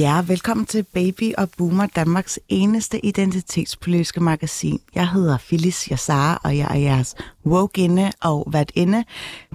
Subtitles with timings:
[0.00, 4.80] Ja, velkommen til Baby og Boomer, Danmarks eneste identitetspolitiske magasin.
[4.94, 7.14] Jeg hedder Phyllis Yassar, og jeg er jeres
[7.46, 9.04] woke og værtinde.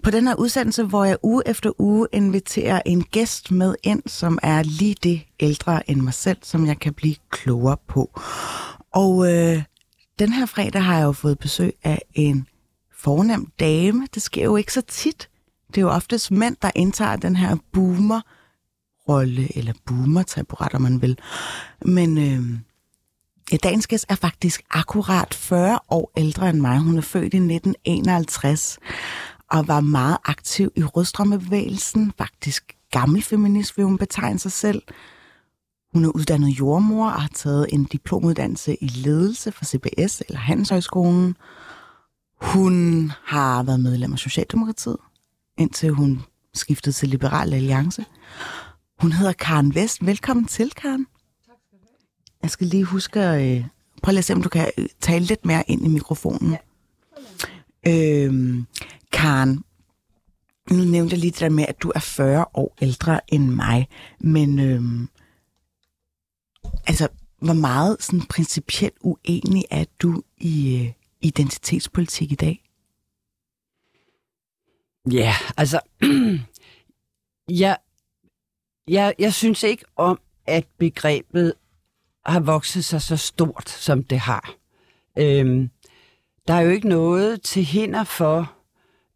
[0.03, 4.39] på den her udsendelse, hvor jeg uge efter uge inviterer en gæst med ind, som
[4.43, 8.21] er lige det ældre end mig selv, som jeg kan blive klogere på.
[8.91, 9.63] Og øh,
[10.19, 12.47] den her fredag har jeg jo fået besøg af en
[12.97, 14.07] fornem dame.
[14.13, 15.29] Det sker jo ikke så tit.
[15.67, 18.21] Det er jo oftest mænd, der indtager den her boomer
[19.09, 21.17] rolle eller boomer-taburet, om man vil.
[21.85, 22.59] Men øh,
[23.51, 26.79] ja, dagens gæst er faktisk akkurat 40 år ældre end mig.
[26.79, 28.79] Hun er født i 1951
[29.51, 32.13] og var meget aktiv i rødstrømmebevægelsen.
[32.17, 34.81] Faktisk gammel feminist vil hun betegne sig selv.
[35.93, 41.37] Hun er uddannet jordmor og har taget en diplomuddannelse i ledelse fra CBS eller Handelshøjskolen.
[42.41, 44.97] Hun har været medlem af Socialdemokratiet,
[45.57, 48.05] indtil hun skiftede til Liberal Alliance.
[49.01, 50.05] Hun hedder Karen Vest.
[50.05, 51.05] Velkommen til, Karen.
[51.45, 51.97] Tak skal du have.
[52.41, 53.57] Jeg skal lige huske at...
[53.57, 53.65] Øh,
[54.03, 56.51] prøv lige at se, om du kan øh, tale lidt mere ind i mikrofonen.
[56.51, 56.57] Ja.
[57.87, 58.65] Øhm,
[59.11, 59.63] Karen,
[60.71, 63.87] nu nævnte jeg lige det der med, at du er 40 år ældre end mig,
[64.19, 65.09] men øhm,
[66.87, 67.07] altså,
[67.41, 72.63] hvor meget sådan principielt uenig er du i øh, identitetspolitik i dag?
[75.11, 75.79] Ja, altså,
[77.63, 77.77] jeg
[78.87, 81.53] jeg, jeg synes ikke om, at begrebet
[82.25, 84.53] har vokset sig så stort, som det har.
[85.17, 85.69] Øhm,
[86.47, 88.51] der er jo ikke noget til hinder for,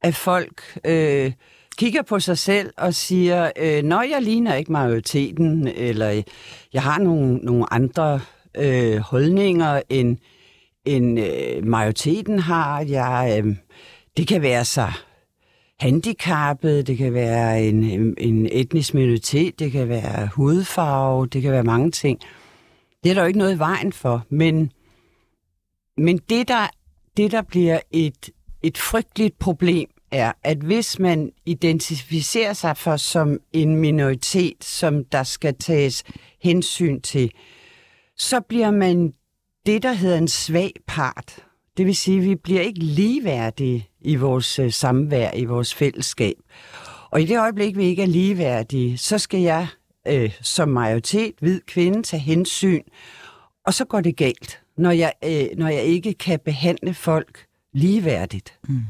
[0.01, 1.31] at folk øh,
[1.77, 6.23] kigger på sig selv og siger, øh, når jeg ligner ikke majoriteten, eller
[6.73, 8.21] jeg har nogle, nogle andre
[8.57, 10.17] øh, holdninger, end,
[10.85, 12.81] end øh, majoriteten har.
[12.81, 13.55] Jeg, øh,
[14.17, 14.91] det kan være så
[15.79, 17.83] handicappet, det kan være en,
[18.17, 22.19] en etnisk minoritet, det kan være hudfarve, det kan være mange ting.
[23.03, 24.71] Det er der jo ikke noget i vejen for, men,
[25.97, 26.67] men det, der,
[27.17, 28.29] det, der bliver et,
[28.63, 35.23] et frygteligt problem, er, at hvis man identificerer sig for som en minoritet, som der
[35.23, 36.03] skal tages
[36.41, 37.31] hensyn til,
[38.17, 39.13] så bliver man
[39.65, 41.35] det, der hedder en svag part.
[41.77, 46.35] Det vil sige, at vi bliver ikke ligeværdige i vores øh, samvær, i vores fællesskab.
[47.11, 49.67] Og i det øjeblik, vi ikke er ligeværdige, så skal jeg
[50.07, 52.83] øh, som majoritet, hvid kvinde, tage hensyn.
[53.65, 58.59] Og så går det galt, når jeg, øh, når jeg ikke kan behandle folk ligeværdigt.
[58.67, 58.81] Mm.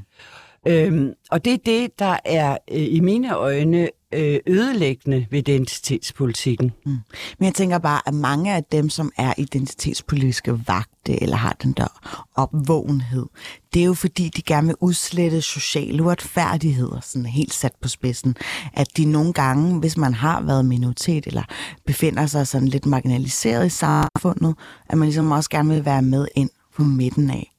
[0.68, 6.72] Øhm, og det er det, der er øh, i mine øjne øh, ødelæggende ved identitetspolitikken.
[6.86, 6.92] Mm.
[7.40, 11.72] Men jeg tænker bare, at mange af dem, som er identitetspolitiske vagte, eller har den
[11.72, 11.88] der
[12.36, 13.26] opvågenhed,
[13.74, 18.36] det er jo fordi, de gerne vil udslette sociale uretfærdigheder, sådan helt sat på spidsen.
[18.74, 21.44] At de nogle gange, hvis man har været minoritet, eller
[21.86, 24.56] befinder sig sådan lidt marginaliseret i samfundet,
[24.90, 27.52] at man ligesom også gerne vil være med ind på midten af.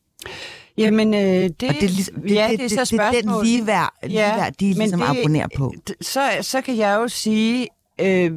[0.80, 3.92] Jamen, øh, det, og det, er ja, det, det, det, det, det er den ligeværd,
[4.02, 5.74] ligeværd de ligesom det, abonnerer på.
[6.00, 7.68] Så, så kan jeg jo sige,
[8.00, 8.32] øh,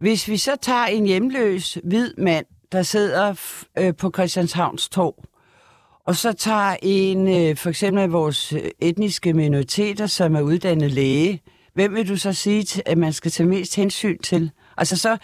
[0.00, 3.34] hvis vi så tager en hjemløs hvid mand, der sidder
[3.78, 5.14] øh, på Christianshavns Torv,
[6.06, 11.42] og så tager en, øh, for eksempel af vores etniske minoriteter, som er uddannet læge,
[11.74, 14.50] hvem vil du så sige, at man skal tage mest hensyn til?
[14.76, 15.16] Altså så,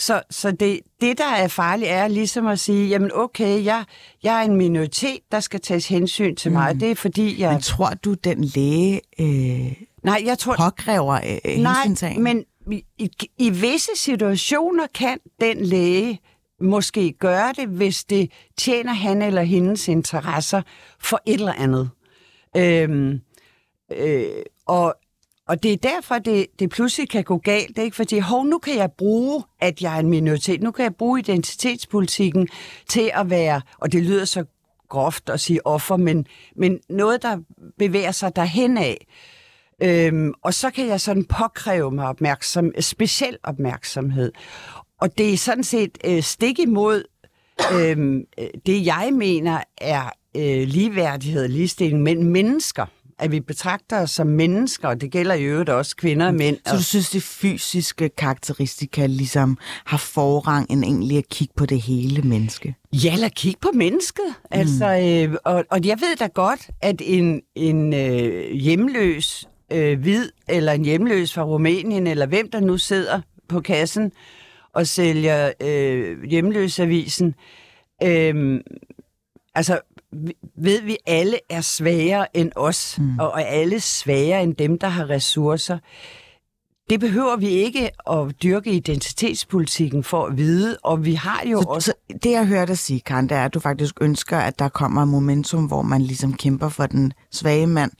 [0.00, 3.84] så, så det, det, der er farligt, er ligesom at sige, jamen okay, jeg,
[4.22, 6.74] jeg er en minoritet, der skal tages hensyn til mig.
[6.74, 6.80] Mm.
[6.80, 7.52] Det er fordi, jeg...
[7.52, 9.72] Men tror du, den læge øh,
[10.02, 11.14] nej, jeg tror, påkræver
[11.44, 11.86] øh, Nej,
[12.18, 16.20] men i, i, i visse situationer kan den læge
[16.60, 20.62] måske gøre det, hvis det tjener han eller hendes interesser
[20.98, 21.90] for et eller andet.
[22.56, 23.20] Øhm,
[23.92, 24.24] øh,
[24.66, 24.94] og,
[25.50, 27.68] og det er derfor, det, det pludselig kan gå galt.
[27.68, 30.62] Det er ikke fordi, hov, nu kan jeg bruge, at jeg er en minoritet.
[30.62, 32.48] Nu kan jeg bruge identitetspolitikken
[32.88, 34.44] til at være, og det lyder så
[34.88, 36.26] groft at sige offer, men,
[36.56, 37.38] men noget, der
[37.78, 39.06] bevæger sig derhen af.
[39.82, 44.32] Øhm, og så kan jeg sådan påkræve mig opmærksom, speciel opmærksomhed.
[45.00, 47.04] Og det er sådan set øh, stik imod
[47.74, 52.86] øhm, øh, det, jeg mener er øh, ligeværdighed og ligestilling mellem mennesker
[53.20, 56.56] at vi betragter os som mennesker, og det gælder i øvrigt også kvinder og mænd.
[56.66, 61.80] Så du synes, de fysiske karakteristika ligesom har forrang end egentlig at kigge på det
[61.80, 62.74] hele menneske?
[62.92, 64.24] Ja, lad kigge på mennesket.
[64.26, 64.58] Mm.
[64.58, 70.28] Altså, øh, og, og jeg ved da godt, at en, en øh, hjemløs øh, hvid,
[70.48, 74.12] eller en hjemløs fra Rumænien, eller hvem der nu sidder på kassen
[74.72, 77.34] og sælger øh, hjemløsavisen,
[78.02, 78.60] øh,
[79.54, 79.80] altså
[80.56, 83.18] ved vi alle er svagere end os, mm.
[83.18, 85.78] og er alle svagere end dem, der har ressourcer.
[86.90, 91.68] Det behøver vi ikke at dyrke identitetspolitikken for at vide, og vi har jo så,
[91.68, 91.94] også...
[92.08, 94.68] Så det, jeg hørte dig sige, Karen, det er, at du faktisk ønsker, at der
[94.68, 97.92] kommer et momentum, hvor man ligesom kæmper for den svage mand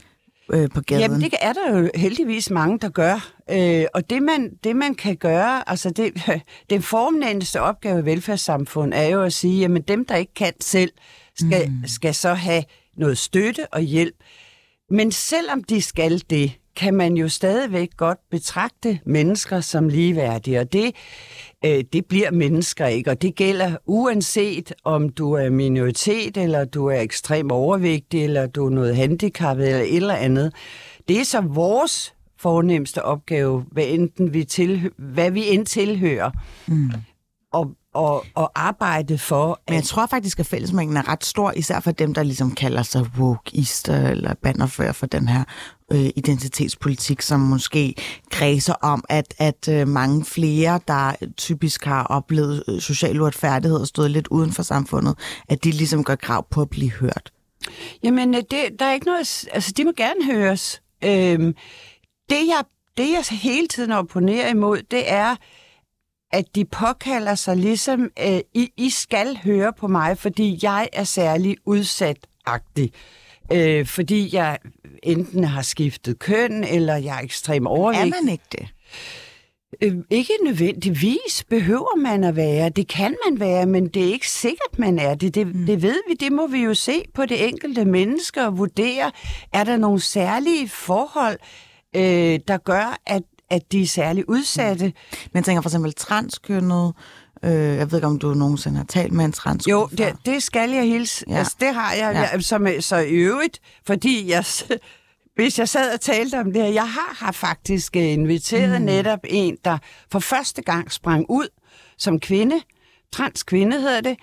[0.52, 1.00] øh, på gaden.
[1.00, 3.32] Jamen, det er der jo heldigvis mange, der gør.
[3.50, 6.12] Øh, og det man, det, man kan gøre, altså det,
[6.70, 10.92] den formnændeste opgave i velfærdssamfund er jo at sige, jamen dem, der ikke kan selv,
[11.40, 11.82] skal, mm.
[11.86, 12.64] skal så have
[12.96, 14.14] noget støtte og hjælp.
[14.90, 20.72] Men selvom de skal det, kan man jo stadigvæk godt betragte mennesker som ligeværdige, og
[20.72, 20.94] det,
[21.64, 26.86] øh, det bliver mennesker ikke, og det gælder uanset om du er minoritet, eller du
[26.86, 30.52] er ekstrem overvægtig, eller du er noget handicappet, eller et eller andet.
[31.08, 36.30] Det er så vores fornemmeste opgave, hvad, enten vi til, hvad vi end tilhører.
[36.66, 36.90] Mm
[37.52, 39.60] og, og, og arbejde for...
[39.68, 42.82] Men jeg tror faktisk, at fællesmængden er ret stor, især for dem, der ligesom kalder
[42.82, 45.44] sig wokeister eller bannerfører for den her
[45.92, 47.94] øh, identitetspolitik, som måske
[48.30, 53.86] kredser om, at, at øh, mange flere, der typisk har oplevet øh, social uretfærdighed og
[53.86, 57.32] stået lidt uden for samfundet, at de ligesom gør krav på at blive hørt.
[58.02, 59.48] Jamen, øh, det, der er ikke noget...
[59.52, 60.82] Altså, de må gerne høres.
[61.04, 61.54] Øhm,
[62.30, 62.64] det, jeg,
[62.96, 65.36] det, jeg hele tiden opponerer imod, det er
[66.32, 71.04] at de påkalder sig ligesom, øh, I, I skal høre på mig, fordi jeg er
[71.04, 72.90] særlig udsat-agtig.
[73.52, 74.58] Øh, fordi jeg
[75.02, 78.12] enten har skiftet køn, eller jeg er ekstrem overvægtig.
[78.12, 78.68] Er man ikke det?
[79.82, 82.68] Øh, ikke nødvendigvis behøver man at være.
[82.68, 85.34] Det kan man være, men det er ikke sikkert, man er det.
[85.34, 85.66] Det, mm.
[85.66, 86.14] det ved vi.
[86.14, 89.10] Det må vi jo se på det enkelte menneske og vurdere.
[89.52, 91.38] Er der nogle særlige forhold,
[91.96, 94.86] øh, der gør, at at de er særligt udsatte.
[94.86, 94.92] Mm.
[95.12, 96.92] Men jeg tænker for eksempel transkønnet,
[97.42, 100.42] øh, jeg ved ikke, om du nogensinde har talt med en transkønnet Jo, det, det
[100.42, 101.24] skal jeg hilse.
[101.28, 101.38] Ja.
[101.38, 102.20] Altså, det har jeg, ja.
[102.20, 104.44] jeg som, så i øvrigt, fordi jeg,
[105.34, 108.86] hvis jeg sad og talte om det her, jeg har, har faktisk inviteret mm.
[108.86, 109.78] netop en, der
[110.12, 111.48] for første gang sprang ud
[111.98, 112.60] som kvinde,
[113.12, 114.16] transkvinde hedder det,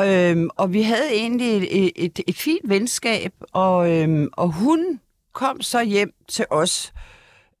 [0.00, 5.00] øhm, og vi havde egentlig et, et, et fint venskab, og, øhm, og hun
[5.32, 6.92] kom så hjem til os,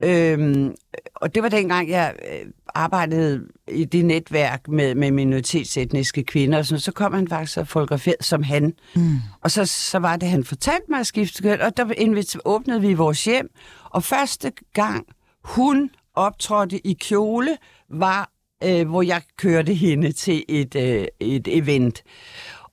[0.04, 0.74] Øhm,
[1.14, 6.66] og det var dengang, jeg øh, arbejdede i det netværk med, med minoritetsetniske kvinder, og
[6.66, 8.74] sådan, så kom han faktisk og fotograferet som han.
[8.96, 9.16] Mm.
[9.40, 12.94] Og så, så var det, han fortalte mig at skifte køn, og der åbnede vi
[12.94, 13.50] vores hjem,
[13.84, 15.06] og første gang
[15.44, 17.56] hun optrådte i kjole,
[17.90, 18.30] var,
[18.64, 22.02] øh, hvor jeg kørte hende til et, øh, et event.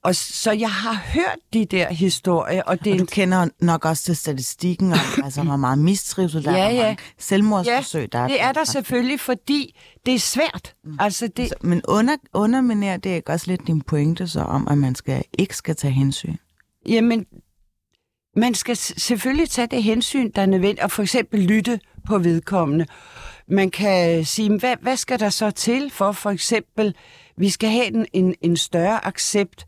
[0.03, 2.63] Og så jeg har hørt de der historier.
[2.63, 6.51] Og, det og du kender nok også til statistikken om, altså, hvor meget mistrivsel der
[6.51, 6.83] ja, er, ja.
[6.83, 8.27] mange selvmordsforsøg ja, der er.
[8.27, 10.75] det er der selvfølgelig, fordi det er svært.
[10.83, 10.97] Mm.
[10.99, 11.43] Altså, det...
[11.43, 15.23] Altså, men under, underminerer det ikke også lidt din pointe så om, at man skal,
[15.37, 16.35] ikke skal tage hensyn?
[16.85, 17.25] Jamen,
[18.35, 22.85] man skal selvfølgelig tage det hensyn, der er nødvendigt, og for eksempel lytte på vedkommende.
[23.47, 26.95] Man kan sige, hvad, hvad skal der så til for for eksempel,
[27.37, 29.65] vi skal have en, en, en større accept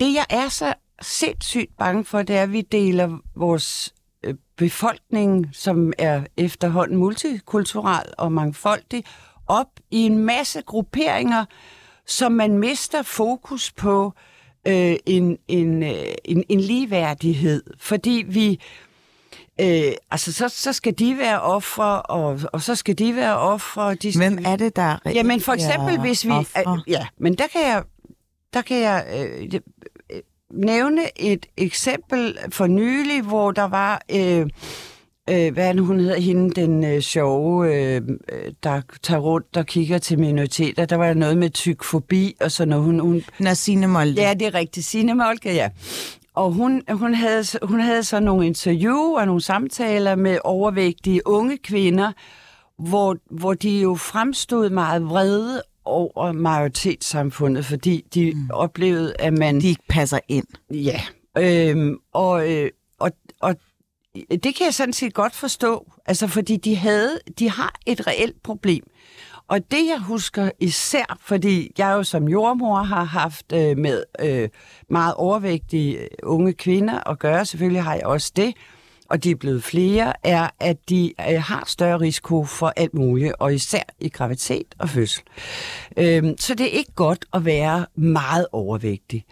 [0.00, 5.48] det, jeg er så sindssygt bange for, det er, at vi deler vores øh, befolkning,
[5.52, 9.04] som er efterhånden multikulturel og mangfoldig,
[9.46, 11.44] op i en masse grupperinger,
[12.06, 14.12] som man mister fokus på
[14.66, 17.62] øh, en, en, øh, en, en ligeværdighed.
[17.78, 18.60] Fordi vi...
[19.60, 23.94] Øh, altså, så, så skal de være ofre, og, og så skal de være ofre.
[23.94, 24.28] De skal...
[24.30, 26.30] Hvem er det, der Jamen, for eksempel, hvis vi...
[26.30, 27.82] Øh, ja, men der kan jeg,
[28.52, 29.60] der kan jeg øh,
[30.50, 34.02] nævne et eksempel for nylig, hvor der var...
[34.14, 34.46] Øh,
[35.30, 38.02] øh, hvad er hun hedder, hende, den øh, sjove, øh,
[38.62, 40.84] der tager rundt og kigger til minoriteter.
[40.84, 42.84] Der var noget med tykfobi og sådan noget.
[42.84, 43.22] Hun, hun...
[43.38, 44.20] Nå, Signe Molke.
[44.20, 44.86] Ja, det er rigtigt.
[44.86, 45.68] Signe Molke, ja.
[46.34, 51.58] Og hun, hun, havde, hun havde så nogle interview og nogle samtaler med overvægtige unge
[51.58, 52.12] kvinder,
[52.78, 58.50] hvor, hvor de jo fremstod meget vrede over majoritetssamfundet, fordi de mm.
[58.52, 59.60] oplevede, at man...
[59.60, 60.46] De ikke passer ind.
[60.70, 61.00] Ja,
[61.38, 63.56] øhm, og, øh, og, og
[64.14, 68.42] det kan jeg sådan set godt forstå, altså fordi de havde, de har et reelt
[68.42, 68.84] problem.
[69.48, 74.48] Og det jeg husker især, fordi jeg jo som jordmor har haft øh, med øh,
[74.88, 78.54] meget overvægtige unge kvinder at gøre, selvfølgelig har jeg også det,
[79.10, 83.34] og de er blevet flere, er, at de øh, har større risiko for alt muligt,
[83.38, 85.22] og især i graviditet og fødsel.
[85.96, 89.24] Øhm, så det er ikke godt at være meget overvægtig.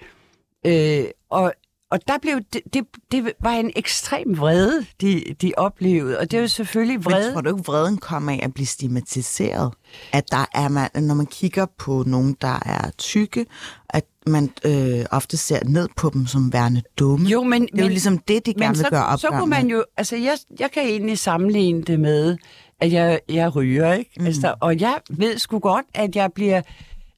[0.67, 1.53] Øh, og
[1.91, 6.37] og der blev det, det, det var en ekstrem vrede, de, de oplevede, og det
[6.37, 7.27] er jo selvfølgelig vrede.
[7.27, 9.75] Men tror du ikke, vreden kommer af at blive stigmatiseret?
[10.13, 13.47] At der er man, når man kigger på nogen, der er tykke,
[13.89, 17.29] at man øh, ofte ser ned på dem som værende dumme.
[17.29, 19.29] Jo, men, det er jo men, ligesom det, de gerne vil så, gøre op så
[19.31, 22.37] kunne man jo, altså jeg, jeg kan egentlig sammenligne det med,
[22.81, 24.11] at jeg, jeg ryger, ikke?
[24.21, 24.27] Mm.
[24.27, 26.63] Altså, og jeg ved sgu godt, at jeg bliver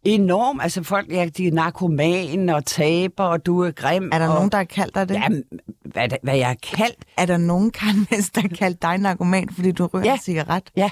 [0.04, 0.60] enorm.
[0.60, 4.10] Altså folk, ja, de er narkoman og taber, og du er grim.
[4.12, 5.14] Er der og, nogen, der har kaldt dig det?
[5.14, 5.28] Ja,
[5.84, 7.04] hvad, hvad jeg har kaldt?
[7.18, 10.12] Er der nogen, Karnes, der har kaldt dig narkoman, fordi du ryger Ja.
[10.12, 10.62] en cigaret?
[10.76, 10.90] Ja,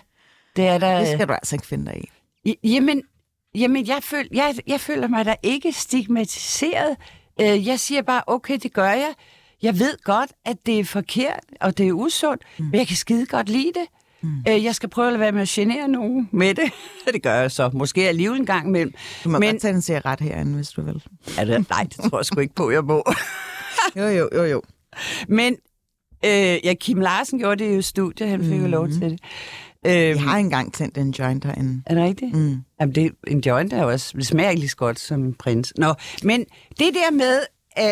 [0.57, 0.99] det er der.
[0.99, 2.05] Det skal du altså ikke finde dig.
[2.45, 3.03] I- Jamen,
[3.59, 6.97] jamen jeg, føl, jeg, jeg føler mig da ikke stigmatiseret.
[7.41, 9.13] Øh, jeg siger bare, okay, det gør jeg.
[9.63, 12.65] Jeg ved godt, at det er forkert, og det er usundt, mm.
[12.65, 13.87] men jeg kan skide godt lide det.
[14.23, 14.45] Mm.
[14.49, 16.73] Øh, jeg skal prøve at lade være med at genere nogen med det.
[17.15, 17.71] det gør jeg så.
[17.75, 18.95] Måske alligevel en gang imellem.
[19.25, 21.03] Du må Men- godt tage en cigaret herinde, hvis du vil.
[21.39, 21.71] Er det?
[21.71, 23.05] Nej, det tror jeg sgu ikke på, jeg må.
[23.97, 24.63] Jo, jo, jo, jo.
[25.29, 25.57] Men
[26.25, 26.31] øh,
[26.65, 28.29] ja, Kim Larsen gjorde det jo i studiet.
[28.31, 28.63] Han fik mm.
[28.63, 29.21] jo lov til det.
[29.87, 31.83] Øh, Jeg har engang tændt en joint herinde.
[31.87, 32.35] Er det rigtigt?
[32.37, 32.57] Mm.
[32.81, 35.35] Jamen, det, en joint er jo også, det smager ikke lige så godt som en
[35.35, 35.73] prins.
[35.79, 36.41] Nå, men
[36.79, 37.41] det der med,
[37.79, 37.85] øh,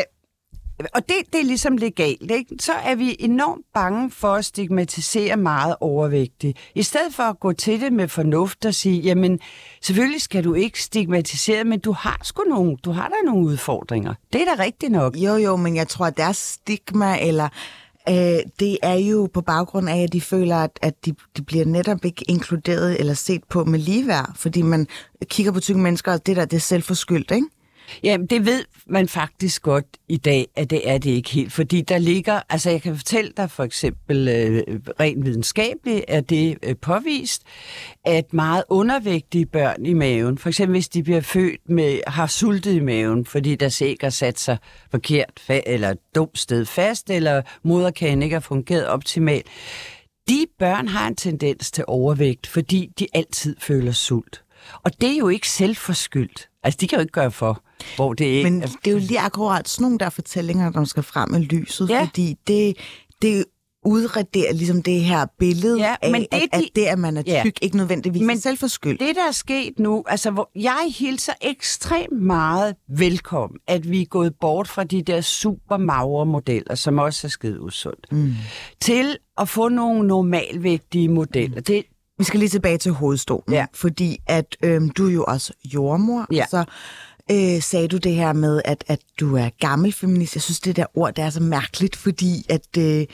[0.94, 2.56] og det, det er ligesom legalt, ikke?
[2.60, 6.54] så er vi enormt bange for at stigmatisere meget overvægtige.
[6.74, 9.40] I stedet for at gå til det med fornuft og sige, jamen,
[9.82, 14.14] selvfølgelig skal du ikke stigmatisere, men du har sgu nogle, du har der nogle udfordringer.
[14.32, 15.16] Det er da rigtigt nok.
[15.16, 17.48] Jo, jo, men jeg tror, at deres stigma, eller
[18.08, 21.64] øh, det er jo på baggrund af, at de føler, at, at de, de bliver
[21.64, 24.86] netop ikke inkluderet eller set på med ligeværd, fordi man
[25.24, 27.46] kigger på tykke mennesker, og det der, det er selvforskyldt, ikke?
[28.02, 31.52] Jamen, det ved man faktisk godt i dag, at det er det ikke helt.
[31.52, 36.58] Fordi der ligger, altså jeg kan fortælle dig for eksempel, øh, rent videnskabeligt er det
[36.62, 37.42] øh, påvist,
[38.04, 42.72] at meget undervægtige børn i maven, for eksempel hvis de bliver født med, har sultet
[42.72, 44.58] i maven, fordi der sikkert sat sig
[44.90, 49.46] forkert, fa- eller dumt sted fast, eller moderkagen ikke har fungeret optimalt,
[50.28, 54.42] de børn har en tendens til overvægt, fordi de altid føler sult.
[54.82, 56.48] Og det er jo ikke selvforskyldt.
[56.66, 57.62] Altså, de kan jo ikke gøre for,
[57.96, 61.02] hvor det ikke Men det er jo lige akkurat sådan nogle der fortællinger, der skal
[61.02, 62.02] frem med lyset, Ja.
[62.04, 62.76] fordi det,
[63.22, 63.44] det
[63.84, 66.98] udraderer ligesom det her billede Ja, af, men det er at, at de- det, at
[66.98, 67.40] man er Ja.
[67.44, 69.00] tyk, ikke nødvendigvis Men er selvforskyldt.
[69.00, 74.06] det, der er sket nu, altså hvor jeg hilser ekstremt meget velkommen, at vi er
[74.06, 78.34] gået bort fra de der super magre modeller, som også er skide usundt, mm.
[78.80, 81.60] til at få nogle normalvægtige modeller.
[81.60, 81.84] Det,
[82.18, 83.66] Vi skal lige tilbage til hovedstolen, Ja.
[83.74, 86.44] fordi at øhm, du er jo også jordmor, Ja.
[86.50, 86.64] så
[87.30, 90.34] øh, sagde du det her med, at, at du er gammel feminist.
[90.34, 92.66] Jeg synes, det der ord, det er så mærkeligt, fordi at...
[92.78, 93.06] Øh,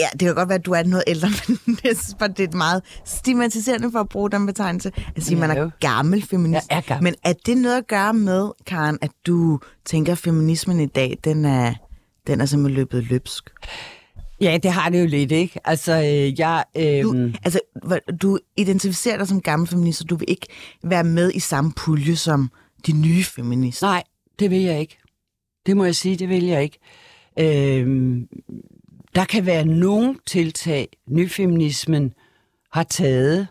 [0.00, 1.28] Ja, det kan godt være, at du er noget ældre,
[1.66, 4.92] men jeg synes bare, det er meget stigmatiserende for at bruge den betegnelse.
[5.16, 6.66] At sige, at man er gammel feminist.
[6.70, 7.04] Jeg er gammel.
[7.04, 11.18] Men er det noget at gøre med, Karen, at du tænker, at feminismen i dag,
[11.24, 11.74] den er,
[12.26, 13.50] den er simpelthen løbet løbsk?
[14.40, 15.60] Ja, det har det jo lidt, ikke?
[15.64, 16.64] Altså, øh, jeg...
[16.76, 20.46] Øh, Du, altså, hvor- du identificerer dig som gammel feminist, og du vil ikke
[20.84, 22.50] være med i samme pulje som
[22.86, 23.86] de nye feminister.
[23.86, 24.02] Nej,
[24.38, 24.98] det vil jeg ikke.
[25.66, 26.78] Det må jeg sige, det vil jeg ikke.
[27.40, 28.28] Øhm,
[29.14, 32.12] der kan være nogle tiltag, nyfeminismen
[32.72, 33.48] har taget,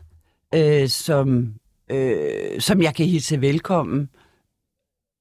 [0.56, 1.54] øh, som,
[1.92, 4.10] øh, som jeg kan hilse velkommen,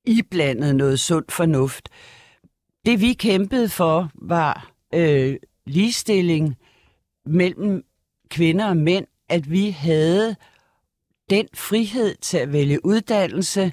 [0.06, 1.88] iblandet noget sund fornuft.
[2.86, 6.56] Det vi kæmpede for var øh, ligestilling
[7.26, 7.84] mellem
[8.30, 10.36] kvinder og mænd, at vi havde
[11.30, 13.72] den frihed til at vælge uddannelse,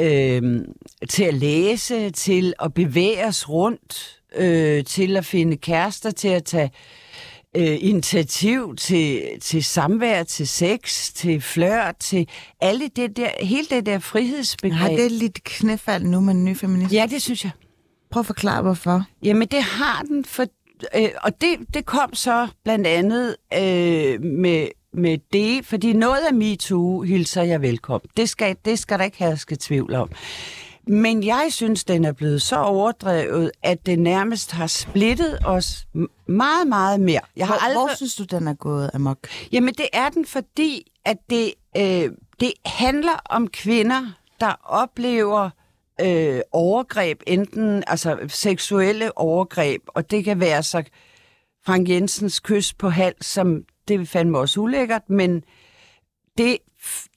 [0.00, 0.64] øh,
[1.08, 6.44] til at læse, til at bevæge os rundt, øh, til at finde kærester, til at
[6.44, 6.70] tage
[7.56, 12.28] øh, initiativ til, til samvær, til sex, til flørt, til
[12.60, 14.80] alle det der, hele det der frihedsbegreb.
[14.80, 16.92] Har det lidt knæfald nu med den nye feminist?
[16.92, 17.52] Ja, det synes jeg.
[18.10, 19.04] Prøv at forklare, hvorfor.
[19.22, 20.46] Jamen, det har den, for,
[20.94, 26.34] øh, og det, det kom så blandt andet øh, med, med det, fordi noget af
[26.34, 28.08] MeToo hilser jeg velkommen.
[28.16, 30.10] Det skal, det skal der ikke herske tvivl om.
[30.88, 35.86] Men jeg synes, den er blevet så overdrevet, at det nærmest har splittet os
[36.26, 37.20] meget, meget mere.
[37.36, 37.86] Jeg har Hvor, aldrig...
[37.86, 39.18] hvor synes du, den er gået amok?
[39.52, 44.02] Jamen, det er den, fordi at det, øh, det handler om kvinder,
[44.40, 45.50] der oplever
[46.00, 50.82] øh, overgreb, enten altså seksuelle overgreb, og det kan være så
[51.66, 55.42] Frank Jensens kys på hals, som det fandme også ulækkert, men
[56.38, 56.58] det,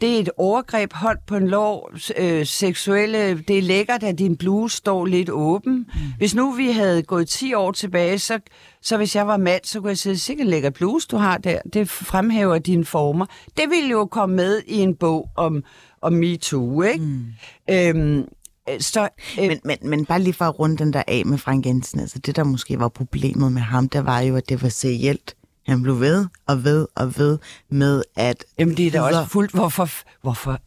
[0.01, 4.37] det er et overgreb, hold på en lov, øh, seksuelle, det er lækkert, at din
[4.37, 5.73] bluse står lidt åben.
[5.73, 5.85] Mm.
[6.17, 8.39] Hvis nu vi havde gået 10 år tilbage, så,
[8.81, 11.59] så hvis jeg var mand, så kunne jeg sige, sikkert lækker bluse, du har der,
[11.73, 13.25] det fremhæver dine former.
[13.57, 15.63] Det ville jo komme med i en bog om,
[16.01, 17.05] om MeToo, ikke?
[17.05, 17.25] Mm.
[17.69, 18.27] Øhm,
[18.79, 19.09] så,
[19.39, 21.99] øh, men, men, men bare lige for at runde den der af med Frank Jensen,
[21.99, 25.35] altså det der måske var problemet med ham, der var jo, at det var serielt.
[25.67, 27.37] Han blev ved og ved og ved
[27.69, 28.45] med at...
[28.59, 29.51] Jamen det er da også fuldt...
[29.51, 29.89] Hvorfor,
[30.21, 30.59] hvorfor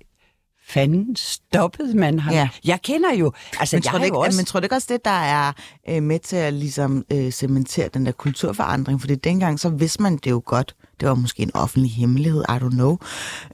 [0.68, 2.34] fanden stoppede man ham?
[2.34, 2.48] Ja.
[2.64, 3.32] Jeg kender jo...
[3.60, 4.36] Altså, men, jeg tror det ikke, også...
[4.36, 5.52] men tror du ikke også det, der er
[5.88, 9.00] øh, med til at ligesom øh, cementere den der kulturforandring?
[9.00, 10.74] Fordi dengang, så vidste man det jo godt.
[11.02, 12.98] Det var måske en offentlig hemmelighed, I don't know.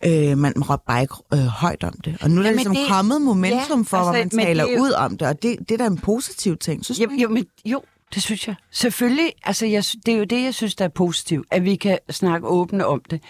[0.05, 2.17] Øh, man råbte bare ikke øh, højt om det.
[2.21, 4.81] Og nu er der ligesom det, kommet momentum ja, for, altså, hvor man taler jo...
[4.81, 7.47] ud om det, og det, det er da en positiv ting, synes jo, jo, men,
[7.64, 7.83] jo,
[8.14, 8.55] det synes jeg.
[8.71, 11.99] Selvfølgelig, altså jeg, det er jo det, jeg synes, der er positivt, at vi kan
[12.11, 13.23] snakke åbent om det.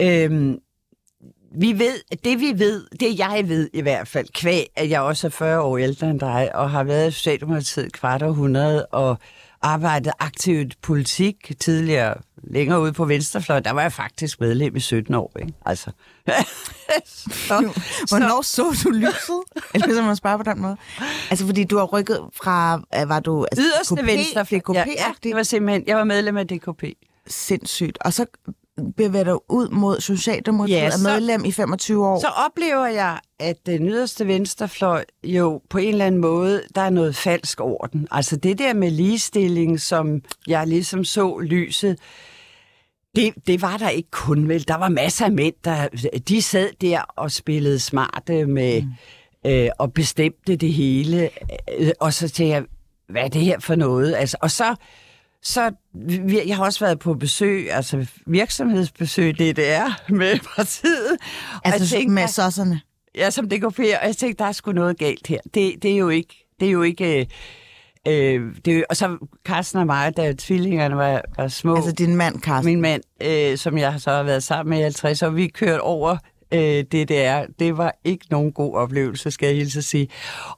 [0.00, 0.58] Øhm,
[1.58, 5.26] vi ved, det vi ved, det jeg ved i hvert fald, kvæg, at jeg også
[5.26, 9.18] er 40 år ældre end dig, og har været i Socialdemokratiet kvart århundrede, og
[9.62, 15.14] arbejdet aktivt politik tidligere, længere ude på Venstrefløjen, der var jeg faktisk medlem i 17
[15.14, 15.52] år, ikke?
[15.66, 15.90] Altså.
[17.06, 17.72] så,
[18.08, 19.42] Hvornår så, du lyset?
[19.74, 20.76] Eller hvis man spørger på den måde.
[21.30, 23.46] Altså, fordi du har rykket fra, var du...
[23.52, 24.58] Altså, Yderste DKP, Venstrefløj.
[24.58, 26.84] DKP, ja, ja, det var simpelthen, jeg var medlem af DKP.
[27.26, 27.98] Sindssygt.
[28.00, 28.26] Og så
[28.96, 32.20] bevæger dig ud mod Socialdemokratiet ja, så, og medlem i 25 år.
[32.20, 36.90] Så oplever jeg, at den yderste venstrefløj jo på en eller anden måde, der er
[36.90, 38.08] noget falsk over den.
[38.10, 41.98] Altså det der med ligestilling, som jeg ligesom så lyset,
[43.16, 44.68] det, det var der ikke kun vel.
[44.68, 45.88] Der var masser af mænd, der
[46.28, 49.50] de sad der og spillede smarte med mm.
[49.50, 51.30] øh, og bestemte det hele.
[51.78, 52.64] Øh, og så tænkte jeg,
[53.08, 54.14] hvad er det her for noget?
[54.14, 54.74] Altså, og så
[55.46, 55.72] så
[56.46, 61.16] jeg har også været på besøg, altså virksomhedsbesøg, det det er med partiet.
[61.64, 62.80] Altså jeg tænkte, med såserne?
[63.14, 65.38] Ja, som det går på og jeg tænkte, der er sgu noget galt her.
[65.54, 67.26] Det, det er jo ikke, det er jo ikke, øh,
[68.06, 71.76] øh det er, og så Carsten og mig, da tvillingerne var, var små.
[71.76, 72.72] Altså din mand, Carsten?
[72.72, 75.80] Min mand, øh, som jeg så har været sammen med i 50 år, vi kørte
[75.80, 76.16] over
[76.52, 77.46] øh, DDR.
[77.58, 80.08] Det var ikke nogen god oplevelse, skal jeg hilse at sige.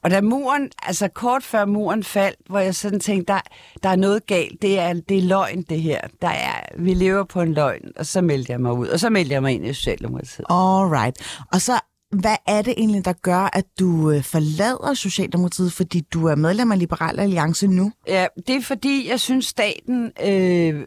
[0.01, 3.39] Og da muren, altså kort før muren faldt, hvor jeg sådan tænkte, der,
[3.83, 6.01] der er noget galt, det er, det er løgn det her.
[6.21, 9.09] Der er, vi lever på en løgn, og så meldte jeg mig ud, og så
[9.09, 10.45] meldte jeg mig ind i Socialdemokratiet.
[10.49, 11.43] right.
[11.53, 11.79] Og så
[12.11, 16.71] hvad er det egentlig, der gør, at du øh, forlader Socialdemokratiet, fordi du er medlem
[16.71, 17.91] af Liberal Alliance nu?
[18.07, 20.85] Ja, det er fordi, jeg synes, staten, øh,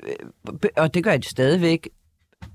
[0.76, 1.88] og det gør de stadigvæk,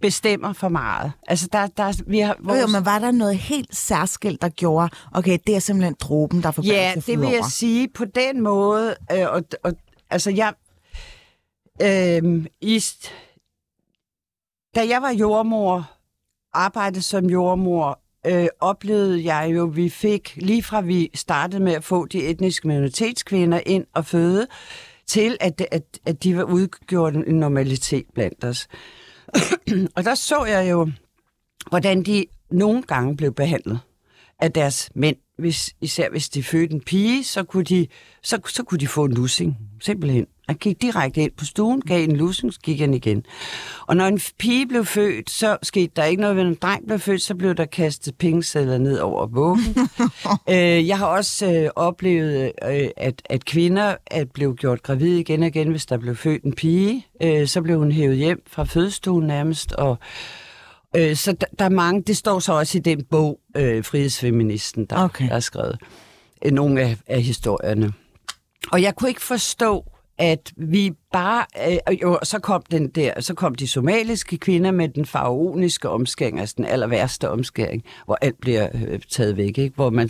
[0.02, 1.12] bestemmer for meget.
[1.28, 2.62] Altså, der, der, vi har vores...
[2.62, 6.52] jo, men var der noget helt særskilt, der gjorde, okay, det er simpelthen dråben, der
[6.52, 8.95] får Ja, det vil jeg sige på den måde.
[9.12, 9.73] Øh, og, og,
[10.10, 10.54] altså, jeg...
[11.82, 12.84] Øh, i,
[14.76, 15.91] da jeg var jordmor,
[16.54, 21.84] arbejdede som jordmor, øh, oplevede jeg jo, vi fik, lige fra vi startede med at
[21.84, 24.47] få de etniske minoritetskvinder ind og føde,
[25.08, 28.67] til at, at, at de var udgjort en normalitet blandt os.
[29.96, 30.92] og der så jeg jo,
[31.70, 33.80] hvordan de nogle gange blev behandlet
[34.40, 35.18] af deres mænd.
[35.38, 37.88] Hvis, især hvis de fødte en pige, så kunne de,
[38.24, 40.28] så, så kunne de få en lussing, simpelthen.
[40.48, 43.24] Han gik direkte ind på stuen, gav en lussing, så gik han igen.
[43.88, 46.36] Og når en pige blev født, så skete der ikke noget.
[46.36, 49.76] Når en dreng blev født, så blev der kastet pengesedler ned over vuggen.
[50.50, 55.42] øh, jeg har også øh, oplevet, øh, at, at kvinder at blev gjort gravide igen
[55.42, 57.06] og igen, hvis der blev født en pige.
[57.24, 59.98] Øh, så blev hun hævet hjem fra fødestuen nærmest, og
[60.96, 64.86] Øh, så der, der er mange, det står så også i den bog, øh, Frihedsfeministen,
[64.86, 65.28] der, okay.
[65.28, 65.80] der er skrevet
[66.46, 67.94] øh, nogle af, af historierne.
[68.72, 69.86] Og jeg kunne ikke forstå,
[70.17, 71.45] at vi bare...
[71.69, 76.39] Øh, jo, så kom, den der, så kom de somaliske kvinder med den faraoniske omskæring,
[76.39, 79.75] altså den aller værste omskæring, hvor alt bliver øh, taget væk, ikke?
[79.75, 80.10] Hvor man,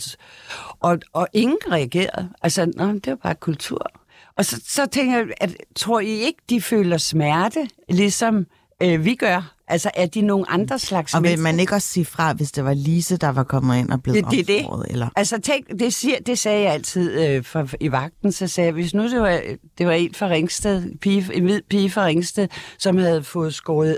[0.79, 2.29] og, og ingen reagerede.
[2.41, 3.91] Altså, nå, det var bare kultur.
[4.35, 8.45] Og så, så tænker jeg, at, tror I ikke, de føler smerte, ligesom
[8.83, 9.53] øh, vi gør?
[9.67, 12.65] Altså, er de nogle andre slags Og vil man ikke også sige fra, hvis det
[12.65, 14.65] var Lise, der var kommet ind og blevet det, det, det.
[14.89, 15.09] Eller?
[15.15, 18.73] Altså, tænk, det, siger, det sagde jeg altid øh, for, i vagten, så sagde jeg,
[18.73, 19.41] hvis nu det var,
[19.77, 23.97] det var en fra Ringsted, pige, en hvid pige fra Ringsted, som havde fået skåret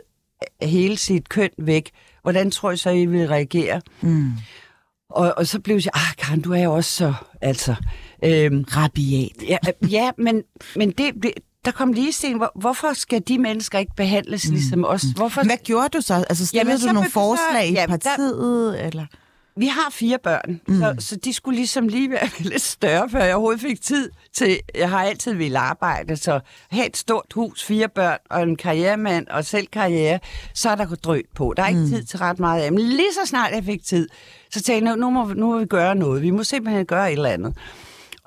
[0.62, 1.90] hele sit køn væk,
[2.22, 3.82] hvordan tror jeg så, I ville reagere?
[4.02, 4.32] Mm.
[5.10, 7.76] Og, og så blev jeg, ah, Karen, du er jo også så, altså...
[8.26, 9.50] Øhm, Rabiat.
[9.50, 9.58] Ja,
[9.90, 10.44] ja men,
[10.76, 11.32] men det, det,
[11.66, 12.40] der kom ligestilling.
[12.40, 14.54] Hvor, hvorfor skal de mennesker ikke behandles mm.
[14.54, 15.04] ligesom os?
[15.16, 15.44] Hvorfor...
[15.44, 16.14] Hvad gjorde du så?
[16.30, 18.74] Altså stillede Jamen, du nogle forslag så, i partiet?
[18.74, 19.06] Der, eller?
[19.60, 20.80] vi har fire børn, mm.
[20.80, 24.60] så, så de skulle ligesom lige være lidt større, før jeg overhovedet fik tid til...
[24.76, 26.40] Jeg har altid ville arbejde, så
[26.72, 30.20] have et stort hus, fire børn og en karrieremand og selv karriere,
[30.54, 31.54] så er der drøt på.
[31.58, 31.88] Der er ikke mm.
[31.88, 32.72] tid til ret meget af.
[32.72, 34.10] Men lige så snart jeg fik tid,
[34.52, 36.22] så tænkte jeg, nu må, nu må vi gøre noget.
[36.22, 37.58] Vi må simpelthen gøre et eller andet.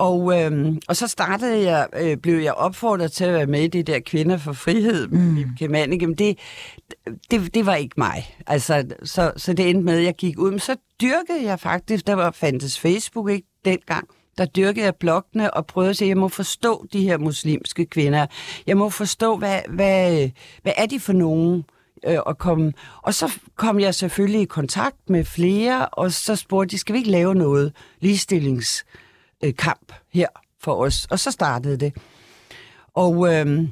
[0.02, 3.68] Og, øhm, og så startede jeg, øh, blev jeg opfordret til at være med i
[3.68, 5.08] det der Kvinder for Frihed.
[5.08, 5.70] Mm.
[5.70, 6.38] Men det,
[7.30, 8.36] det, det var ikke mig.
[8.46, 10.50] Altså, så, så det endte med, at jeg gik ud.
[10.50, 15.54] Men så dyrkede jeg faktisk, der var fandtes Facebook ikke dengang, der dyrkede jeg bloggene
[15.54, 18.26] og prøvede at se, at jeg må forstå de her muslimske kvinder.
[18.66, 20.28] Jeg må forstå, hvad, hvad,
[20.62, 21.64] hvad er de for nogen?
[22.06, 22.72] Øh, og, komme.
[23.02, 26.98] og så kom jeg selvfølgelig i kontakt med flere, og så spurgte de, skal vi
[26.98, 27.72] ikke lave noget
[29.42, 30.28] ligestillingskamp her
[30.60, 31.06] for os?
[31.10, 31.92] Og så startede det.
[32.94, 33.70] Og, øhm,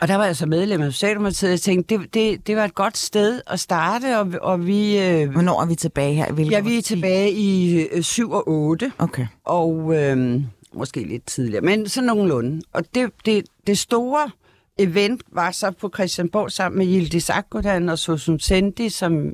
[0.00, 2.64] og der var jeg så medlem af Socialdemokratiet, og jeg tænkte, det, det, det var
[2.64, 4.98] et godt sted at starte, og, og vi...
[4.98, 6.32] Øh, Hvornår er vi tilbage her?
[6.32, 8.92] Hvilke ja, vi er tilbage i øh, 7 og 8.
[8.98, 9.26] Okay.
[9.44, 10.42] Og øh,
[10.72, 12.62] måske lidt tidligere, men så nogenlunde.
[12.72, 14.30] Og det, det, det store
[14.78, 19.32] event var så på Christianborg sammen med Yildiz Akkodan og Susun Sendi, som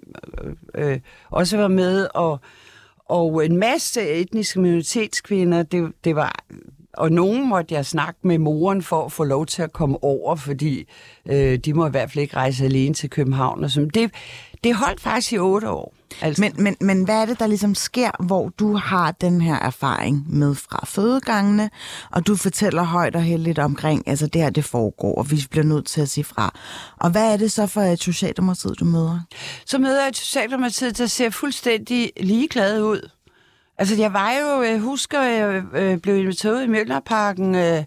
[0.75, 2.41] øh, øh, også var med, og,
[3.12, 5.62] og en masse etniske minoritetskvinder.
[5.62, 6.44] Det, det var
[6.92, 10.37] og nogen måtte jeg snakke med moren for at få lov til at komme over,
[10.37, 10.88] fordi
[11.27, 13.64] øh, de må i hvert fald ikke rejse alene til København.
[13.64, 13.88] Og sådan.
[13.88, 14.11] Det,
[14.64, 15.94] det holdt faktisk i otte år.
[16.20, 16.42] Altså.
[16.42, 20.25] Men, men, men hvad er det, der ligesom sker, hvor du har den her erfaring
[20.29, 21.70] med fra fødegangene,
[22.11, 25.64] og du fortæller højt og heldigt omkring, altså det her, det foregår, og vi bliver
[25.64, 26.59] nødt til at sige fra.
[26.96, 29.20] Og hvad er det så for et Socialdemokratiet, du møder?
[29.66, 33.11] Så møder jeg et Socialdemokratiet, der ser fuldstændig ligeglad ud.
[33.79, 37.55] Altså, jeg var jo, jeg husker, jeg øh, blev inviteret ud i Møllerparken.
[37.55, 37.85] Øh,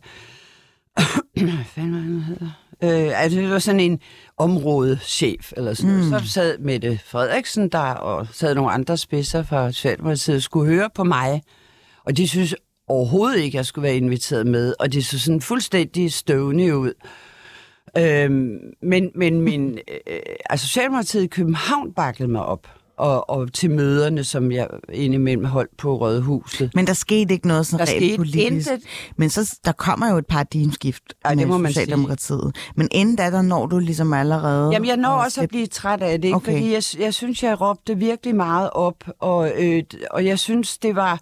[1.34, 4.00] hvad fanden det, Øh, altså, det var sådan en
[4.38, 6.10] områdeschef, eller sådan mm.
[6.10, 11.04] Så sad Mette Frederiksen der, og sad nogle andre spidser fra Socialdemokratiet, skulle høre på
[11.04, 11.42] mig.
[12.06, 12.56] Og de synes
[12.88, 14.74] overhovedet ikke, jeg skulle være inviteret med.
[14.80, 16.94] Og de så sådan fuldstændig støvende ud.
[17.98, 19.72] Øhm, men men min,
[20.08, 25.46] øh, altså Socialdemokratiet i København bakkede mig op og, og til møderne, som jeg indimellem
[25.46, 26.72] holdt på Rødhuset.
[26.76, 28.72] Men der skete ikke noget sådan rent politisk.
[28.72, 28.82] Intet.
[29.16, 32.52] Men så der kommer jo et paradigmskift Ej, det må man Socialdemokratiet.
[32.56, 32.74] Sige.
[32.76, 34.70] Men inden da, der når du ligesom allerede...
[34.72, 36.36] Jamen, jeg når også at blive træt af det, ikke?
[36.36, 36.52] Okay.
[36.52, 40.96] fordi jeg, jeg synes, jeg råbte virkelig meget op, og, øh, og jeg synes, det
[40.96, 41.20] var...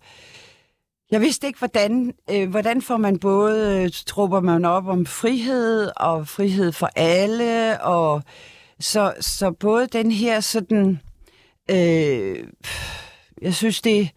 [1.12, 5.90] Jeg vidste ikke, hvordan, øh, hvordan får man både, øh, trupper man op om frihed,
[5.96, 8.24] og frihed for alle, og
[8.80, 11.00] så, så både den her sådan
[11.72, 12.48] Øh,
[13.42, 14.10] jeg synes, det...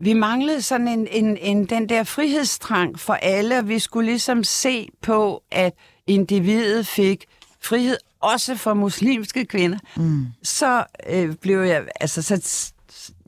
[0.00, 4.44] Vi manglede sådan en, en, en, den der frihedstrang for alle, og vi skulle ligesom
[4.44, 5.74] se på, at
[6.06, 7.24] individet fik
[7.60, 9.78] frihed, også for muslimske kvinder.
[9.96, 10.26] Mm.
[10.42, 11.84] Så øh, blev jeg...
[12.00, 12.72] Altså, så,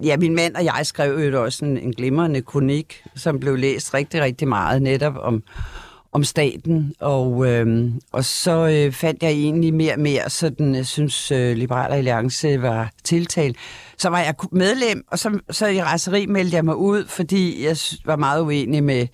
[0.02, 3.94] ja, min mand og jeg skrev jo også en, en glimrende kronik, som blev læst
[3.94, 5.42] rigtig, rigtig meget netop om,
[6.12, 10.86] om staten, og, øh, og så øh, fandt jeg egentlig mere og mere sådan, jeg
[10.86, 13.56] synes, øh, Liberal Alliance var tiltalt.
[13.98, 17.76] Så var jeg medlem, og så, så i raseri meldte jeg mig ud, fordi jeg
[18.04, 19.06] var meget uenig med,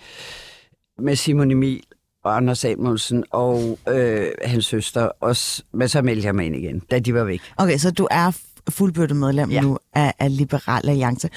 [0.98, 1.82] med Simon Emil
[2.24, 5.36] og Anders Samuelsen og øh, hans søster, og,
[5.72, 7.40] men så meldte jeg mig ind igen, da de var væk.
[7.56, 8.36] Okay, så du er
[8.70, 9.60] fuldbyrdet medlem ja.
[9.60, 11.28] nu af, af Liberal Alliance.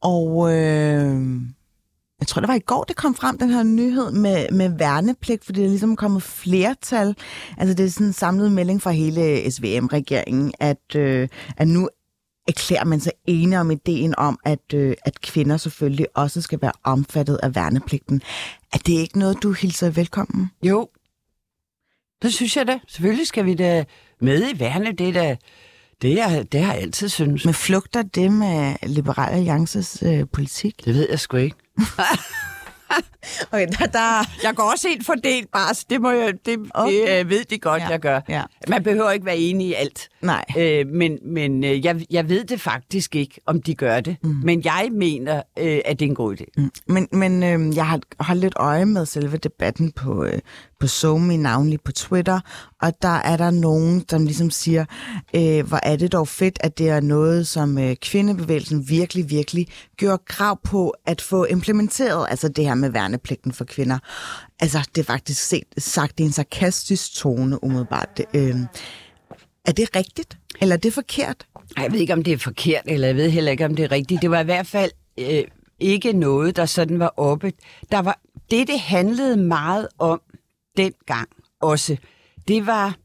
[0.00, 0.54] Og...
[0.54, 1.40] Øh
[2.20, 5.44] jeg tror, det var i går, det kom frem, den her nyhed med, med værnepligt,
[5.44, 7.16] fordi der ligesom er ligesom kommet flertal.
[7.58, 11.88] Altså det er sådan en samlet melding fra hele SVM-regeringen, at, øh, at nu
[12.48, 16.72] erklærer man sig enige om ideen om, at, øh, at kvinder selvfølgelig også skal være
[16.84, 18.22] omfattet af værnepligten.
[18.72, 20.50] Er det ikke noget, du hilser velkommen?
[20.62, 20.88] Jo,
[22.22, 22.78] det synes jeg da.
[22.88, 23.84] Selvfølgelig skal vi da
[24.20, 24.92] med i værne.
[24.92, 25.36] Det, der,
[26.02, 27.44] det, er, det har jeg altid synes.
[27.44, 30.84] Men flugter det med Liberal Alliances øh, politik?
[30.84, 31.56] Det ved jeg sgu ikke.
[33.52, 34.30] okay, der, der...
[34.42, 35.84] Jeg går også helt fordelt bars.
[35.84, 36.92] Det, må jeg, det, okay.
[36.92, 37.88] det øh, ved de godt, ja.
[37.88, 38.20] jeg gør.
[38.28, 38.42] Ja.
[38.68, 40.08] Man behøver ikke være enig i alt.
[40.22, 40.44] Nej.
[40.58, 44.16] Øh, men men øh, jeg, jeg ved det faktisk ikke, om de gør det.
[44.22, 44.34] Mm.
[44.44, 46.44] Men jeg mener, øh, at det er en god idé.
[46.56, 46.70] Mm.
[46.86, 50.38] Men, men øh, jeg har holdt lidt øje med selve debatten på, øh,
[50.80, 52.40] på SoMe, navnlig på Twitter,
[52.82, 54.84] og der er der nogen, som ligesom siger,
[55.36, 59.68] øh, hvor er det dog fedt, at det er noget, som øh, kvindebevægelsen virkelig, virkelig
[60.00, 63.98] gør krav på at få implementeret, altså det her med værnepligten for kvinder.
[64.60, 68.20] Altså, det er faktisk set, sagt i en sarkastisk tone, umiddelbart.
[68.34, 68.56] Øh,
[69.66, 71.46] er det rigtigt, eller er det forkert?
[71.76, 73.92] Jeg ved ikke, om det er forkert, eller jeg ved heller ikke, om det er
[73.92, 74.22] rigtigt.
[74.22, 75.44] Det var i hvert fald øh,
[75.80, 77.52] ikke noget, der sådan var oppe.
[77.90, 80.20] Der var, det, det handlede meget om
[80.76, 81.28] dengang
[81.60, 81.96] også,
[82.48, 82.96] det var,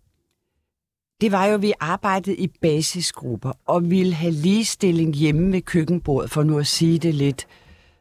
[1.22, 6.32] det var jo, at vi arbejdede i basisgrupper og ville have ligestilling hjemme ved køkkenbordet,
[6.32, 7.48] for nu at sige det lidt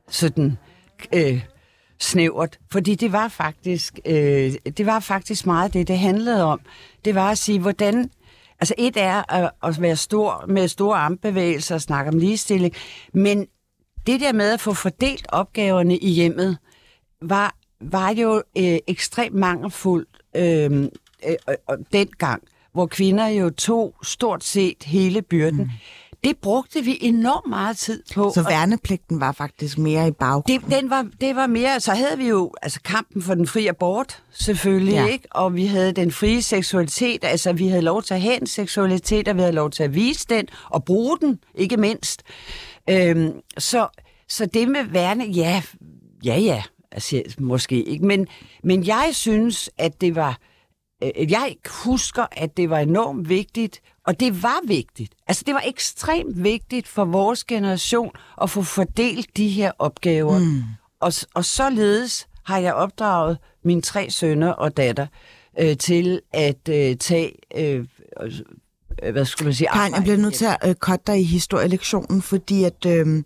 [0.09, 0.59] sådan
[1.15, 1.45] øh,
[2.01, 2.59] snævert.
[2.71, 6.61] Fordi det var faktisk, øh, det var faktisk meget det, det handlede om.
[7.05, 8.11] Det var at sige, hvordan
[8.61, 12.75] Altså et er at, at være stor med store armbevægelser og snakke om ligestilling,
[13.15, 13.47] men
[14.07, 16.59] det der med at få fordelt opgaverne i hjemmet,
[17.23, 20.83] var, var jo øh, ekstremt mangelfuldt øh,
[21.27, 25.59] øh, øh, dengang, hvor kvinder jo tog stort set hele byrden.
[25.59, 25.71] Mm.
[26.25, 28.33] Det brugte vi enormt meget tid på.
[28.35, 30.71] Så værnepligten var faktisk mere i baggrunden?
[30.71, 33.69] Det, den var, det var mere, så havde vi jo altså kampen for den frie
[33.69, 35.07] abort, selvfølgelig, ja.
[35.07, 35.29] ikke?
[35.31, 39.29] Og vi havde den frie seksualitet, altså vi havde lov til at have en seksualitet,
[39.29, 42.23] og vi havde lov til at vise den, og bruge den, ikke mindst.
[42.91, 43.89] Øhm, så,
[44.29, 45.63] så det med værne, ja,
[46.25, 48.27] ja, ja, altså, måske ikke, men,
[48.65, 50.39] men jeg synes, at det var,
[51.03, 55.15] øh, jeg husker, at det var enormt vigtigt, og det var vigtigt.
[55.27, 58.11] Altså, det var ekstremt vigtigt for vores generation
[58.43, 60.39] at få fordelt de her opgaver.
[60.39, 60.63] Mm.
[61.01, 65.07] Og, og således har jeg opdraget mine tre sønner og datter
[65.61, 67.33] øh, til at øh, tage...
[67.57, 67.85] Øh,
[68.23, 69.69] øh, hvad skulle man sige?
[69.73, 73.23] Karin, jeg bliver nødt til at øh, cutte dig i historielektionen, fordi at øh,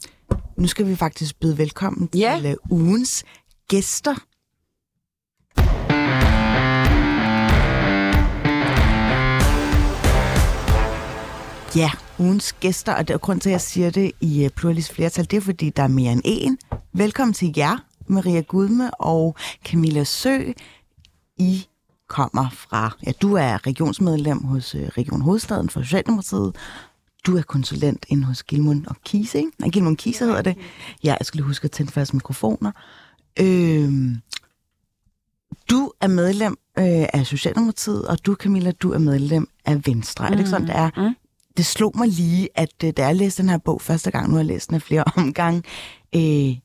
[0.56, 2.36] nu skal vi faktisk byde velkommen Ja.
[2.40, 3.24] til øh, ugens
[3.68, 4.14] gæster.
[11.76, 14.90] Ja, ugens gæster, og det er grund til, at jeg siger det i uh, pluralis
[14.90, 16.58] flertal, det er fordi, der er mere end en.
[16.92, 20.38] Velkommen til jer, Maria Gudme og Camilla Sø.
[21.36, 21.66] I
[22.08, 26.56] kommer fra, ja, du er regionsmedlem hos uh, Region Hovedstaden for Socialdemokratiet.
[27.26, 29.50] Du er konsulent inde hos Gilmund og Kise, ikke?
[29.58, 30.56] Nej, Gilmund Kise hedder det.
[31.04, 32.72] Ja, jeg skal lige huske at tænde fast mikrofoner.
[33.40, 34.16] Øhm,
[35.70, 40.24] du er medlem øh, af Socialdemokratiet, og du, Camilla, du er medlem af Venstre.
[40.24, 40.26] Mm.
[40.26, 40.90] Er det ikke sådan, det er?
[41.08, 41.14] Mm.
[41.56, 44.32] Det slog mig lige, at øh, da jeg læste den her bog første gang, nu
[44.34, 45.62] har jeg læst den af flere omgange,
[46.14, 46.56] øh,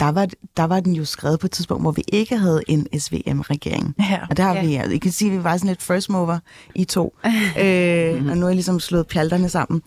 [0.00, 2.86] der, var, der var den jo skrevet på et tidspunkt, hvor vi ikke havde en
[3.00, 3.94] SVM-regering.
[4.10, 4.20] Ja.
[4.30, 4.86] Og der har Ja.
[4.86, 4.94] vi.
[4.94, 6.38] I kan sige, at vi var sådan lidt first mover,
[6.74, 7.16] I to.
[7.62, 9.82] øh, og nu har jeg ligesom slået pjalterne sammen.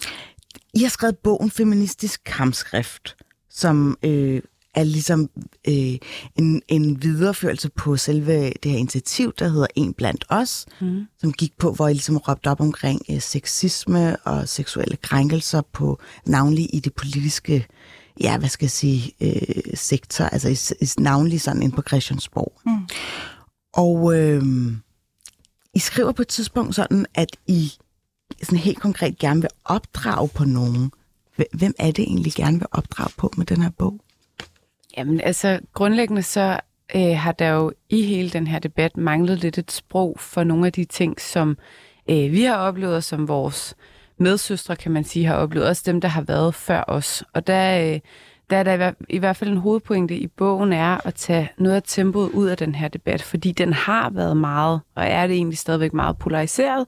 [0.73, 3.15] I har skrevet bogen Feministisk Kampskrift,
[3.49, 4.41] som øh,
[4.75, 5.29] er ligesom
[5.67, 5.97] øh,
[6.35, 11.05] en, en videreførelse på selve det her initiativ, der hedder En blandt os, mm.
[11.17, 15.99] som gik på, hvor I ligesom råbte op omkring øh, sexisme og seksuelle krænkelser på
[16.25, 17.67] navnlig i det politiske,
[18.21, 22.61] ja, hvad skal jeg sige, øh, sektor, altså i, i, navnlig sådan ind på Christiansborg.
[22.65, 22.87] Mm.
[23.73, 24.43] Og øh,
[25.73, 27.71] I skriver på et tidspunkt sådan, at I
[28.43, 30.91] sådan helt konkret gerne vil opdrage på nogen.
[31.39, 33.99] Hv- Hvem er det egentlig gerne vil opdrage på med den her bog?
[34.97, 36.59] Jamen altså, grundlæggende så
[36.95, 40.65] øh, har der jo i hele den her debat manglet lidt et sprog for nogle
[40.65, 41.57] af de ting, som
[42.09, 43.75] øh, vi har oplevet, som vores
[44.17, 45.67] medsøstre, kan man sige, har oplevet.
[45.67, 47.23] Også dem, der har været før os.
[47.33, 47.99] Og der, øh,
[48.49, 51.49] der er der i hvert- i hvert fald en hovedpointe i bogen er at tage
[51.57, 55.27] noget af tempoet ud af den her debat, fordi den har været meget, og er
[55.27, 56.85] det egentlig stadigvæk meget polariseret,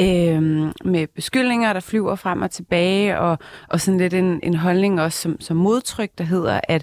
[0.00, 0.42] øh,
[0.84, 5.18] med beskyldninger, der flyver frem og tilbage, og, og sådan lidt en, en holdning også
[5.22, 6.82] som, som modtryk, der hedder, at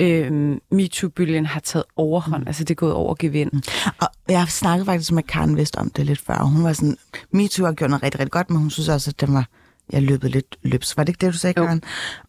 [0.00, 2.48] øh, MeToo-bølgen har taget overhånd, mm.
[2.48, 3.50] altså det er gået over gevind.
[3.52, 3.62] Mm.
[4.00, 6.96] Og jeg snakkede faktisk med Karen Vest om det lidt før, hun var sådan,
[7.32, 9.48] MeToo har gjort noget rigtig, rigtig godt, men hun synes også, at den var,
[9.92, 10.96] jeg løbet lidt løbs.
[10.96, 11.66] Var det ikke det, du sagde, Jo.
[11.66, 11.82] Karen?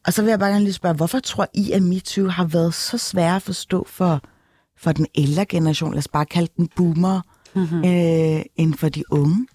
[0.05, 2.73] Og så vil jeg bare gerne lige spørge, hvorfor tror I, at MeToo har været
[2.73, 4.21] så svær at forstå for,
[4.77, 7.21] for den ældre generation, lad os bare kalde den boomer,
[7.55, 7.77] mm-hmm.
[7.77, 9.47] øh, end for de unge?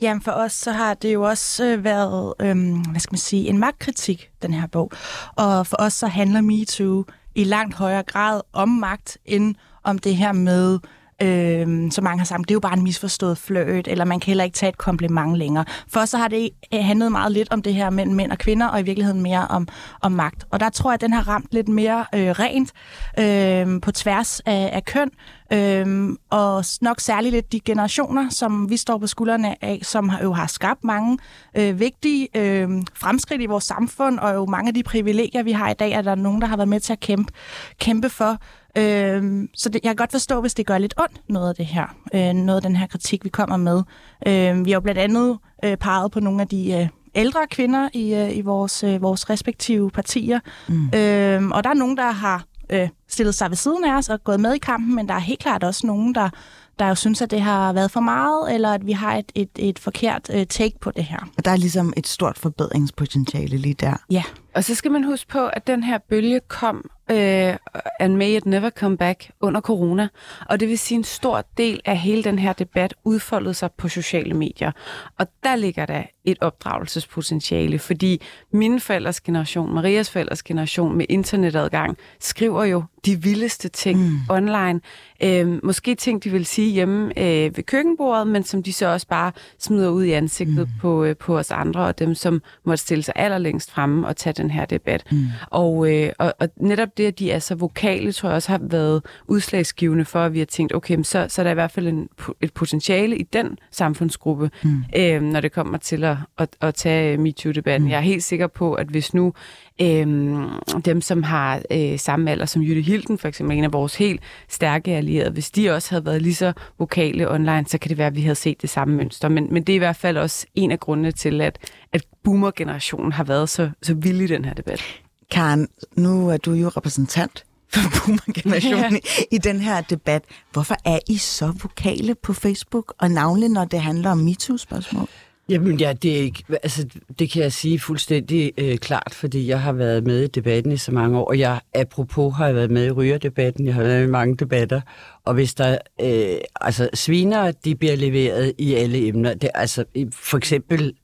[0.00, 3.48] Jamen for os, så har det jo også øh, været, øhm, hvad skal man sige,
[3.48, 4.90] en magtkritik, den her bog.
[5.36, 10.16] Og for os, så handler MeToo i langt højere grad om magt, end om det
[10.16, 10.78] her med,
[11.22, 14.26] øh, så mange har sagt, det er jo bare en misforstået fløjt, eller man kan
[14.26, 15.64] heller ikke tage et kompliment længere.
[15.88, 18.66] For så har det øh, handlet meget lidt om det her mellem mænd og kvinder,
[18.66, 19.68] og i virkeligheden mere om,
[20.02, 20.44] om magt.
[20.50, 22.72] Og der tror jeg, at den har ramt lidt mere øh, rent
[23.18, 25.10] øh, på tværs af, af køn,
[25.52, 30.22] Øhm, og nok særligt lidt de generationer, som vi står på skuldrene af, som har-
[30.22, 31.18] jo har skabt mange
[31.56, 35.70] øh, vigtige øh, fremskridt i vores samfund, og jo mange af de privilegier, vi har
[35.70, 37.32] i dag, er der nogen, der har været med til at kæmpe,
[37.80, 38.38] kæmpe for.
[38.76, 41.66] Øhm, så det, jeg kan godt forstå, hvis det gør lidt ondt, noget af det
[41.66, 43.82] her, øh, noget af den her kritik, vi kommer med.
[44.26, 47.88] Øh, vi har jo blandt andet øh, peget på nogle af de øh, ældre kvinder
[47.92, 50.84] i, øh, i vores, øh, vores respektive partier, mm.
[50.86, 54.24] øh, og der er nogen, der har øh, stillet sig ved siden af os og
[54.24, 56.30] gået med i kampen, men der er helt klart også nogen, der,
[56.78, 59.50] der jo synes, at det har været for meget, eller at vi har et, et,
[59.58, 61.28] et forkert øh, take på det her.
[61.36, 63.96] Og der er ligesom et stort forbedringspotentiale lige der.
[64.10, 64.22] Ja.
[64.56, 67.56] Og så skal man huske på, at den her bølge kom, øh,
[68.00, 70.08] and may it never come back, under corona.
[70.46, 73.70] Og det vil sige, at en stor del af hele den her debat udfoldede sig
[73.72, 74.72] på sociale medier.
[75.18, 81.96] Og der ligger der et opdragelsespotentiale, fordi mine forældres generation, Marias forældres generation med internetadgang,
[82.20, 84.18] skriver jo de vildeste ting mm.
[84.30, 84.80] online.
[85.22, 89.06] Øh, måske ting, de vil sige hjemme øh, ved køkkenbordet, men som de så også
[89.06, 90.80] bare smider ud i ansigtet mm.
[90.80, 94.32] på, øh, på os andre, og dem, som måtte stille sig allerlængst fremme og tage
[94.32, 95.04] den her debat.
[95.12, 95.26] Mm.
[95.50, 98.60] Og, øh, og, og netop det, at de er så vokale, tror jeg også har
[98.62, 101.88] været udslagsgivende for, at vi har tænkt, okay, så, så er der i hvert fald
[101.88, 102.08] en,
[102.40, 104.84] et potentiale i den samfundsgruppe, mm.
[104.96, 107.84] øh, når det kommer til at, at, at tage MeToo-debatten.
[107.84, 107.90] Mm.
[107.90, 109.32] Jeg er helt sikker på, at hvis nu
[109.80, 110.48] Øhm,
[110.84, 114.20] dem, som har øh, samme alder som Jytte Hilden, for eksempel en af vores helt
[114.48, 118.06] stærke allierede, hvis de også havde været lige så vokale online, så kan det være,
[118.06, 119.28] at vi havde set det samme mønster.
[119.28, 121.58] Men, men det er i hvert fald også en af grundene til, at,
[121.92, 124.82] at boomer-generationen har været så, så vild i den her debat.
[125.30, 129.22] Karen, nu er du jo repræsentant for boomer-generationen ja.
[129.30, 130.24] i, i den her debat.
[130.52, 135.08] Hvorfor er I så vokale på Facebook, og navnlig når det handler om MeToo-spørgsmål?
[135.48, 139.60] Jamen ja, det, er ikke, altså, det kan jeg sige fuldstændig øh, klart, fordi jeg
[139.60, 142.70] har været med i debatten i så mange år, og jeg, apropos, har jeg været
[142.70, 144.80] med i rygerdebatten, jeg har været med i mange debatter,
[145.24, 150.36] og hvis der, øh, altså sviner, de bliver leveret i alle emner, det, altså for
[150.36, 150.94] eksempel,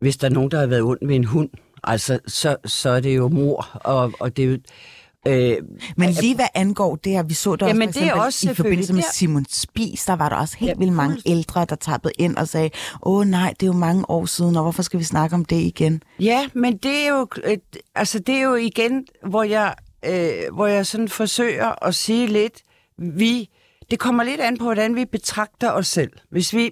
[0.00, 1.50] hvis der er nogen, der har været ondt med en hund,
[1.84, 4.58] altså så, så er det jo mor, og, og det er jo,
[5.26, 5.56] Øh,
[5.96, 8.54] Men lige hvad angår det her, vi så der jamen, også, det er også i
[8.54, 12.12] forbindelse med Simon Spies, der var der også helt ja, vildt mange ældre, der tappede
[12.18, 12.70] ind og sagde,
[13.02, 15.56] åh nej, det er jo mange år siden, og hvorfor skal vi snakke om det
[15.56, 16.02] igen?
[16.20, 17.26] Ja, men det er jo,
[17.94, 22.62] altså det er jo igen, hvor jeg, øh, hvor jeg sådan forsøger at sige lidt,
[22.98, 23.48] vi,
[23.90, 26.12] det kommer lidt an på, hvordan vi betragter os selv.
[26.30, 26.70] Hvis vi,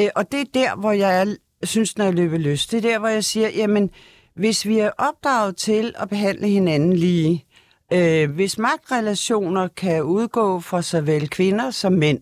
[0.00, 2.90] øh, og det er der, hvor jeg er, synes, når jeg løber løs, det er
[2.90, 3.90] der, hvor jeg siger, jamen,
[4.34, 7.44] hvis vi er opdraget til at behandle hinanden lige,
[7.92, 12.20] Øh, hvis magtrelationer kan udgå fra såvel kvinder som mænd,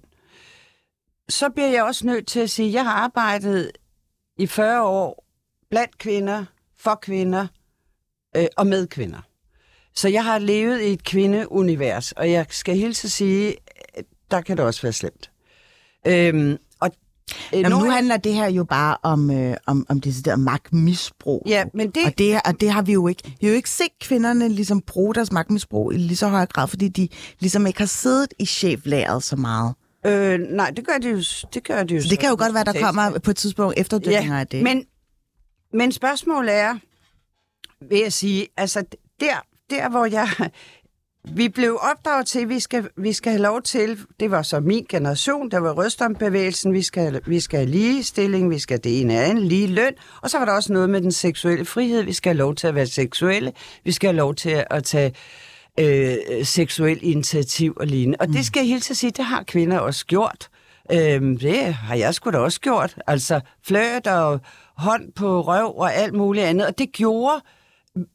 [1.28, 3.72] så bliver jeg også nødt til at sige, at jeg har arbejdet
[4.38, 5.24] i 40 år
[5.70, 6.44] blandt kvinder,
[6.78, 7.46] for kvinder
[8.36, 9.20] øh, og med kvinder.
[9.94, 13.56] Så jeg har levet i et kvindeunivers, og jeg skal hilse at sige,
[14.30, 15.30] der kan det også være slemt.
[16.06, 16.58] Øhm, Øh,
[17.52, 21.42] Jamen, nu handler det her jo bare om, øh, om, om det der magtmisbrug.
[21.46, 22.04] Ja, men det...
[22.06, 22.40] Og, det...
[22.44, 23.22] og det har vi jo ikke.
[23.40, 26.68] Vi har jo ikke set kvinderne ligesom bruge deres magtmisbrug i lige så høj grad,
[26.68, 27.08] fordi de
[27.40, 29.74] ligesom ikke har siddet i cheflæret så meget.
[30.06, 31.22] Øh, nej, det gør de jo,
[31.54, 33.74] det gør de jo så Det kan jo godt være, der kommer på et tidspunkt
[33.78, 34.62] efterdønninger ja, af det.
[34.62, 34.84] Men,
[35.72, 36.78] men spørgsmålet er,
[37.88, 38.84] vil jeg sige, altså
[39.20, 39.34] der,
[39.70, 40.28] der hvor jeg,
[41.24, 44.60] vi blev opdraget til, at vi skal, vi skal have lov til, det var så
[44.60, 49.20] min generation, der var røstombevægelsen, vi skal, vi skal have ligestilling, vi skal det ene
[49.20, 52.30] andet, lige løn, og så var der også noget med den seksuelle frihed, vi skal
[52.30, 53.52] have lov til at være seksuelle,
[53.84, 55.14] vi skal have lov til at tage
[55.80, 58.16] øh, seksuel initiativ og lignende.
[58.20, 58.32] Og mm.
[58.32, 60.48] det skal jeg helt til at sige, det har kvinder også gjort.
[60.92, 62.94] Øh, det har jeg sgu da også gjort.
[63.06, 64.40] Altså fløjt og
[64.76, 67.40] hånd på røv og alt muligt andet, og det gjorde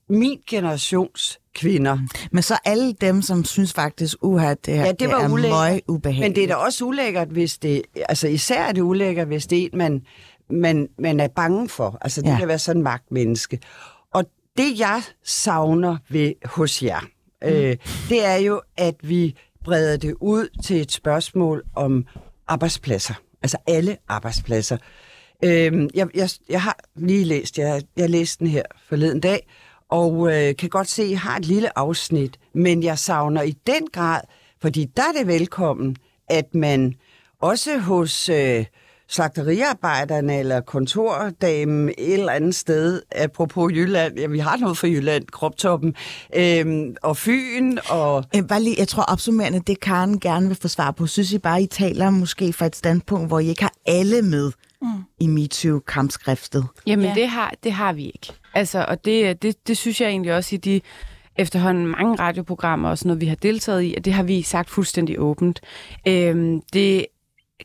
[0.10, 1.98] min generations kvinder.
[2.32, 5.34] Men så alle dem, som synes faktisk, uha, det, her, ja, det, var det er
[5.34, 5.82] ulækkert.
[5.88, 6.30] ubehageligt.
[6.30, 9.64] Men det er da også ulækkert, hvis det, altså især er det ulækkert, hvis det
[9.64, 10.02] er en, man,
[10.50, 11.98] man, man er bange for.
[12.02, 12.38] Altså det ja.
[12.38, 13.60] kan være sådan en magtmenneske.
[14.14, 14.26] Og
[14.58, 17.00] det, jeg savner ved hos jer,
[17.42, 17.48] mm.
[17.48, 17.78] øh,
[18.10, 22.06] det er jo, at vi breder det ud til et spørgsmål om
[22.48, 23.14] arbejdspladser.
[23.42, 24.78] Altså alle arbejdspladser.
[25.44, 29.48] Øh, jeg, jeg, jeg har lige læst, jeg, jeg læste den her forleden dag,
[29.90, 33.56] og øh, kan godt se, at I har et lille afsnit, men jeg savner i
[33.68, 34.22] den grad,
[34.62, 35.98] fordi der er det velkommen,
[36.30, 36.94] at man
[37.42, 38.66] også hos øh,
[39.08, 45.26] slagteriarbejderne eller kontordamen et eller andet sted, apropos Jylland, ja, vi har noget for Jylland,
[45.28, 45.96] Kroptoppen,
[46.36, 48.24] øh, og Fyn, og...
[48.36, 51.08] Øh, bare lige, jeg tror opsummerende, det Karen gerne vil få svar på.
[51.08, 54.52] Synes I bare, I taler måske fra et standpunkt, hvor I ikke har alle med
[54.86, 55.04] mm.
[55.20, 56.66] i MeToo-kampskriftet?
[56.88, 57.14] Jamen, ja.
[57.14, 58.34] det, har, det har vi ikke.
[58.54, 60.82] Altså, og det, det, det synes jeg egentlig også i de
[61.38, 64.70] efterhånden mange radioprogrammer og sådan noget, vi har deltaget i, at det har vi sagt
[64.70, 65.62] fuldstændig åbent.
[66.08, 67.06] Øhm, det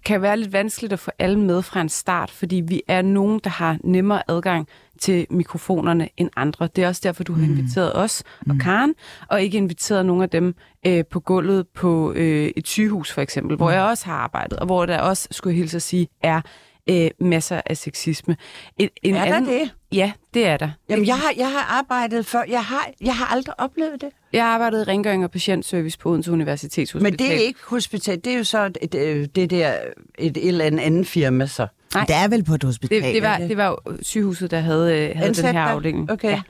[0.05, 3.41] kan være lidt vanskeligt at få alle med fra en start, fordi vi er nogen,
[3.45, 4.69] der har nemmere adgang
[5.01, 6.69] til mikrofonerne end andre.
[6.77, 7.53] Det er også derfor, du har mm.
[7.53, 8.59] inviteret os og mm.
[8.59, 8.95] Karen,
[9.29, 10.55] og ikke inviteret nogle af dem
[10.87, 13.75] øh, på gulvet på øh, et sygehus for eksempel, hvor mm.
[13.75, 16.41] jeg også har arbejdet, og hvor der også, skulle jeg hilse at sige, er
[16.91, 18.37] øh, masser af sexisme.
[18.79, 19.71] En, en er anden, der det?
[19.93, 20.71] Ja, det er der.
[20.89, 22.43] Jamen, jeg har, jeg har arbejdet før.
[22.49, 24.09] Jeg har, jeg har aldrig oplevet det.
[24.33, 27.13] Jeg har arbejdet i rengøring og patientservice på Odense Universitetshospital.
[27.13, 29.75] Men det er ikke hospital, det er jo så et, øh, det der,
[30.19, 31.67] et, et eller andet andet firma så.
[31.95, 32.05] Nej.
[32.05, 33.03] Det er vel på et hospital?
[33.03, 36.11] Det, det, var, det var sygehuset, der havde, øh, havde den her afdeling.
[36.11, 36.31] Okay.
[36.31, 36.41] Ja.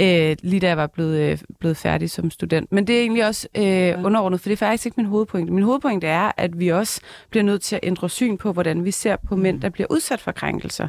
[0.00, 2.72] Øh, lige da jeg var blevet, øh, blevet færdig som student.
[2.72, 5.52] Men det er egentlig også øh, underordnet, for det er faktisk ikke min hovedpointe.
[5.52, 8.90] Min hovedpointe er, at vi også bliver nødt til at ændre syn på, hvordan vi
[8.90, 10.88] ser på mænd, der bliver udsat for krænkelser.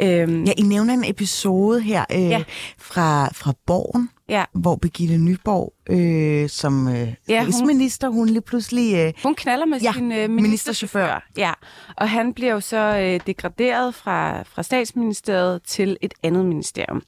[0.00, 0.06] Øh,
[0.48, 2.42] Ja, I nævner en episode her øh, Ja.
[2.78, 4.44] fra, fra Borgen, ja.
[4.52, 8.94] hvor Birgitte Nyborg øh, som øh, Ja, hun- statsminister, hun lige pludselig...
[8.94, 11.28] Øh, Hun knaller med Ja, sin øh, ministerchauffør.
[11.36, 11.52] Ja,
[11.96, 17.02] og han bliver jo så øh, degraderet fra, fra statsministeriet til et andet ministerium.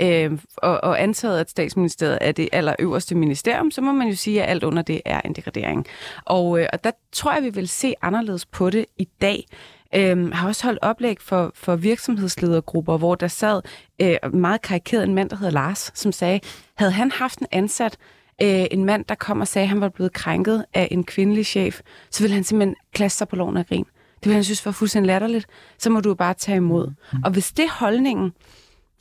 [0.00, 4.42] Øh, og, og antaget, at statsministeriet er det allerøverste ministerium, så må man jo sige,
[4.42, 5.86] at alt under det er en degradering.
[6.24, 9.46] Og, øh, og der tror jeg, vi vil se anderledes på det i dag.
[9.94, 13.62] Øhm, har også holdt oplæg for, for virksomhedsledergrupper, hvor der sad
[14.02, 16.40] øh, meget karikeret en mand, der hedder Lars, som sagde,
[16.74, 17.96] havde han haft en ansat,
[18.42, 21.46] øh, en mand, der kom og sagde, at han var blevet krænket af en kvindelig
[21.46, 21.80] chef,
[22.10, 23.84] så ville han simpelthen klasse sig på loven af grin.
[24.20, 25.46] Det ville han synes var fuldstændig latterligt.
[25.78, 26.92] Så må du jo bare tage imod.
[27.24, 28.32] Og hvis det er holdningen,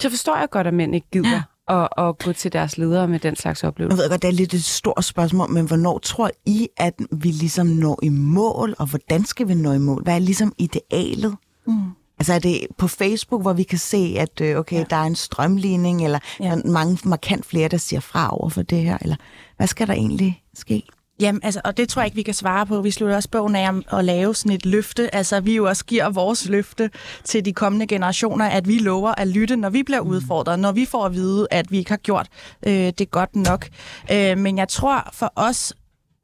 [0.01, 1.83] så forstår jeg godt, at mænd ikke gider ja.
[1.83, 3.95] at, at gå til deres ledere med den slags oplevelser.
[3.95, 7.27] ved jeg godt, det er lidt et stort spørgsmål, men hvornår tror I, at vi
[7.31, 10.03] ligesom når i mål, og hvordan skal vi nå i mål?
[10.03, 11.35] Hvad er ligesom idealet?
[11.67, 11.73] Mm.
[12.19, 14.83] Altså er det på Facebook, hvor vi kan se, at øh, okay, ja.
[14.89, 16.55] der er en strømligning, eller Ja.
[16.65, 19.15] mange markant flere, der siger fra over for det her, eller
[19.57, 20.83] hvad skal der egentlig ske?
[21.19, 22.81] Jamen, altså, og det tror jeg ikke, vi kan svare på.
[22.81, 25.15] Vi slutter også bogen af om at lave sådan et løfte.
[25.15, 26.89] Altså, vi jo også giver vores løfte
[27.23, 30.85] til de kommende generationer, at vi lover at lytte, når vi bliver udfordret, når vi
[30.85, 32.27] får at vide, at vi ikke har gjort
[32.67, 33.67] øh, det godt nok.
[34.11, 35.73] Øh, men jeg tror for os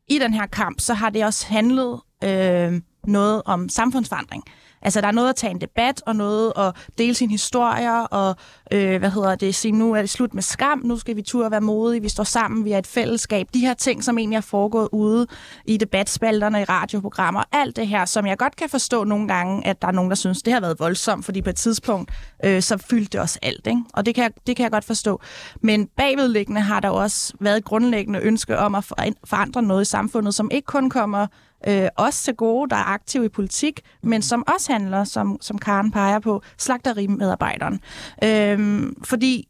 [0.08, 4.44] i den her kamp, så har det også handlet øh, noget om samfundsforandring.
[4.82, 8.36] Altså, der er noget at tage en debat, og noget at dele sine historier, og
[8.72, 11.52] øh, hvad hedder det, sige, nu er det slut med skam, nu skal vi turde
[11.52, 13.48] være modige, vi står sammen, vi er et fællesskab.
[13.54, 15.28] De her ting, som egentlig er foregået ude
[15.66, 19.82] i debatspalterne, i radioprogrammer, alt det her, som jeg godt kan forstå nogle gange, at
[19.82, 22.12] der er nogen, der synes, det har været voldsomt, fordi på et tidspunkt,
[22.46, 23.82] øh, så fyldte det også alt, ikke?
[23.94, 25.22] Og det kan, jeg, det kan jeg godt forstå.
[25.62, 28.84] Men bagvedliggende har der også været et grundlæggende ønske om at
[29.24, 31.28] forandre noget i samfundet, som ikke kun kommer
[31.68, 35.58] øh, os til gode, der er aktive i politik, men som også handler, som, som
[35.58, 37.80] Karen peger på, slagterimedarbejderen.
[38.24, 39.48] Øh, Øhm, fordi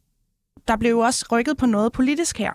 [0.67, 2.51] der blev jo også rykket på noget politisk her.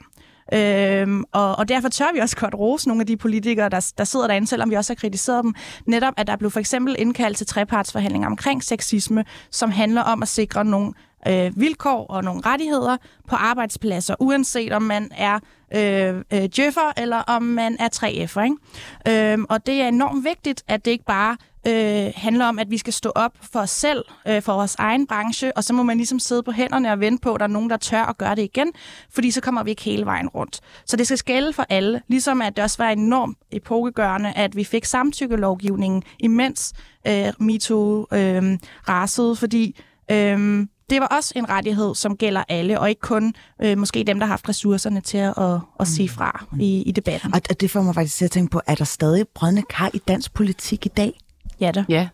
[0.53, 4.05] Øhm, og, og derfor tør vi også godt rose nogle af de politikere, der, der
[4.05, 5.55] sidder derinde, selvom vi også har kritiseret dem.
[5.87, 10.29] Netop, at der blev for eksempel indkaldt til trepartsforhandlinger omkring sexisme, som handler om at
[10.29, 10.93] sikre nogle
[11.29, 12.97] øh, vilkår og nogle rettigheder
[13.29, 15.39] på arbejdspladser, uanset om man er
[15.75, 18.43] øh, øh, djøffer eller om man er 3F'er.
[18.43, 19.33] Ikke?
[19.33, 21.37] Øhm, og det er enormt vigtigt, at det ikke bare
[21.67, 25.07] øh, handler om, at vi skal stå op for os selv, øh, for vores egen
[25.07, 27.51] branche, og så må man ligesom sidde på hænderne og vente på, at der er
[27.51, 28.73] nogen, der tør at gøre det igen,
[29.11, 30.61] fordi så kommer vi ikke hele vejen rundt.
[30.87, 34.65] Så det skal skælde for alle, ligesom at det også var enormt epokegørende, at vi
[34.65, 36.73] fik samtykkelovgivningen, imens
[37.07, 38.59] øh, MeToo øh,
[38.89, 39.81] rasede, fordi
[40.11, 44.19] øh, det var også en rettighed, som gælder alle, og ikke kun øh, måske dem,
[44.19, 47.35] der har haft ressourcerne til at, at, at sige fra i, i debatten.
[47.35, 49.99] Og det får mig faktisk til at tænke på, er der stadig brødne kar i
[49.99, 51.21] dansk politik i dag?
[51.61, 51.85] Ja, da.
[51.89, 52.09] Ja,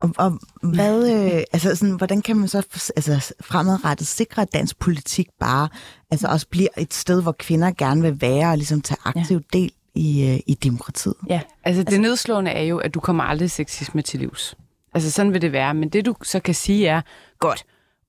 [0.00, 2.66] Og, og hvad, øh, altså sådan, hvordan kan man så
[2.96, 5.68] altså, fremadrettet sikre, at dansk politik bare
[6.10, 9.58] altså også bliver et sted, hvor kvinder gerne vil være og ligesom tage aktiv ja.
[9.58, 11.14] del i, øh, i demokratiet?
[11.28, 11.40] Ja.
[11.64, 14.54] Altså, det nedslående er jo, at du kommer aldrig sexisme til livs.
[14.94, 15.74] Altså, sådan vil det være.
[15.74, 17.00] Men det, du så kan sige, er,
[17.38, 17.64] godt,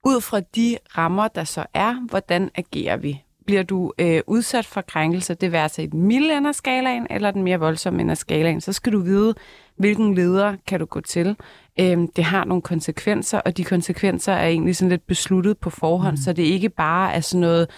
[0.06, 3.24] ud fra de rammer, der så er, hvordan agerer vi?
[3.46, 7.08] Bliver du øh, udsat for krænkelser, det vil altså i den milde ende af skalaen,
[7.10, 9.36] eller den mere voldsomme ende af skalaen, så skal du vide,
[9.78, 11.36] hvilken leder kan du gå til.
[11.80, 16.14] Øhm, det har nogle konsekvenser, og de konsekvenser er egentlig sådan lidt besluttet på forhånd,
[16.14, 16.18] mm.
[16.18, 17.70] så det ikke bare er sådan noget,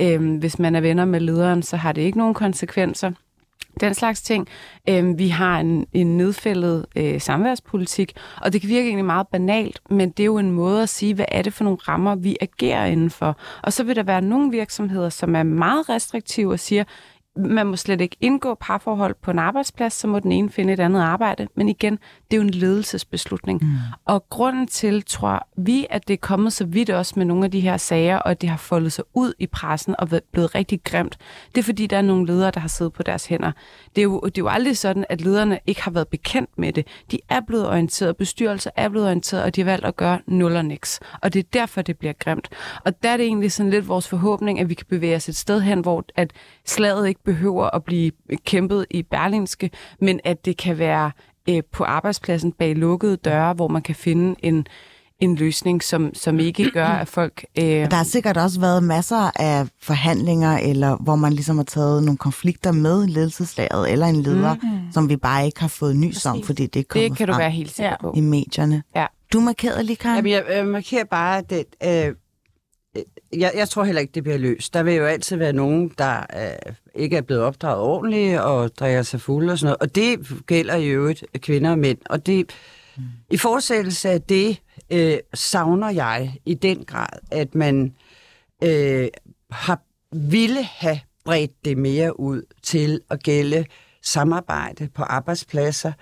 [0.00, 3.10] øhm, hvis man er venner med lederen, så har det ikke nogen konsekvenser
[3.80, 4.48] den slags ting.
[4.88, 9.80] Øhm, vi har en, en nedfældet øh, samværspolitik, og det kan virke egentlig meget banalt,
[9.90, 12.36] men det er jo en måde at sige, hvad er det for nogle rammer, vi
[12.40, 13.38] agerer indenfor.
[13.62, 16.84] Og så vil der være nogle virksomheder, som er meget restriktive og siger,
[17.36, 20.80] man må slet ikke indgå parforhold på en arbejdsplads, så må den ene finde et
[20.80, 21.48] andet arbejde.
[21.54, 21.92] Men igen,
[22.30, 23.62] det er jo en ledelsesbeslutning.
[23.62, 23.68] Mm.
[24.04, 27.50] Og grunden til, tror vi, at det er kommet så vidt også med nogle af
[27.50, 30.54] de her sager, og at det har foldet sig ud i pressen og været- blevet
[30.54, 31.18] rigtig grimt,
[31.54, 33.52] det er fordi, der er nogle ledere, der har siddet på deres hænder.
[33.96, 36.72] Det er, jo, det er jo aldrig sådan, at lederne ikke har været bekendt med
[36.72, 36.86] det.
[37.10, 40.56] De er blevet orienteret, bestyrelser er blevet orienteret, og de har valgt at gøre nul
[40.56, 41.00] og niks.
[41.22, 42.48] Og det er derfor, det bliver grimt.
[42.84, 45.36] Og der er det egentlig sådan lidt vores forhåbning, at vi kan bevæge os et
[45.36, 46.30] sted hen, hvor at
[46.66, 48.10] slaget ikke behøver at blive
[48.44, 49.70] kæmpet i Berlinske,
[50.00, 51.10] men at det kan være
[51.48, 54.66] øh, på arbejdspladsen bag lukkede døre, hvor man kan finde en,
[55.20, 57.44] en løsning, som, som ikke gør, at folk...
[57.58, 62.02] Øh, Der har sikkert også været masser af forhandlinger, eller hvor man ligesom har taget
[62.02, 64.92] nogle konflikter med ledelseslaget, eller en leder, mm.
[64.92, 67.32] som vi bare ikke har fået nys om, fordi det er kommet det kan du
[67.32, 68.12] frem være helt sikker på.
[68.16, 68.82] i medierne.
[68.96, 69.06] Ja.
[69.32, 70.16] Du markerede lige, Karen?
[70.16, 72.14] Jamen, jeg, jeg markerer bare, at det, øh, øh,
[72.98, 74.74] Øh, jeg, jeg tror heller ikke, det bliver løst.
[74.74, 79.02] Der vil jo altid være nogen, der øh, ikke er blevet opdraget ordentligt og drikker
[79.02, 79.78] sig fuld og sådan noget.
[79.80, 81.98] Og det gælder jo øvrigt kvinder og mænd.
[82.10, 82.46] Og det,
[82.96, 83.02] mm.
[83.30, 87.94] i fortsættelse af det, øh, savner jeg i den grad, at man
[88.64, 89.08] øh,
[89.50, 89.80] har
[90.12, 93.64] ville have bredt det mere ud til at gælde
[94.02, 95.92] samarbejde på arbejdspladser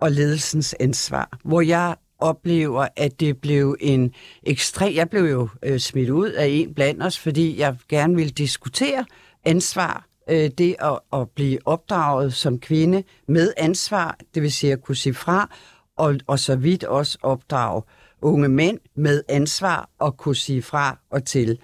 [0.00, 4.94] og ledelsens ansvar, hvor jeg oplever, at det blev en ekstrem...
[4.94, 9.04] Jeg blev jo øh, smidt ud af en blandt os, fordi jeg gerne ville diskutere
[9.44, 14.82] ansvar, øh, det at, at blive opdraget som kvinde med ansvar, det vil sige at
[14.82, 15.50] kunne sige fra,
[15.96, 17.82] og, og så vidt også opdrage
[18.22, 21.58] unge mænd med ansvar og kunne sige fra og til.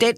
[0.00, 0.14] Den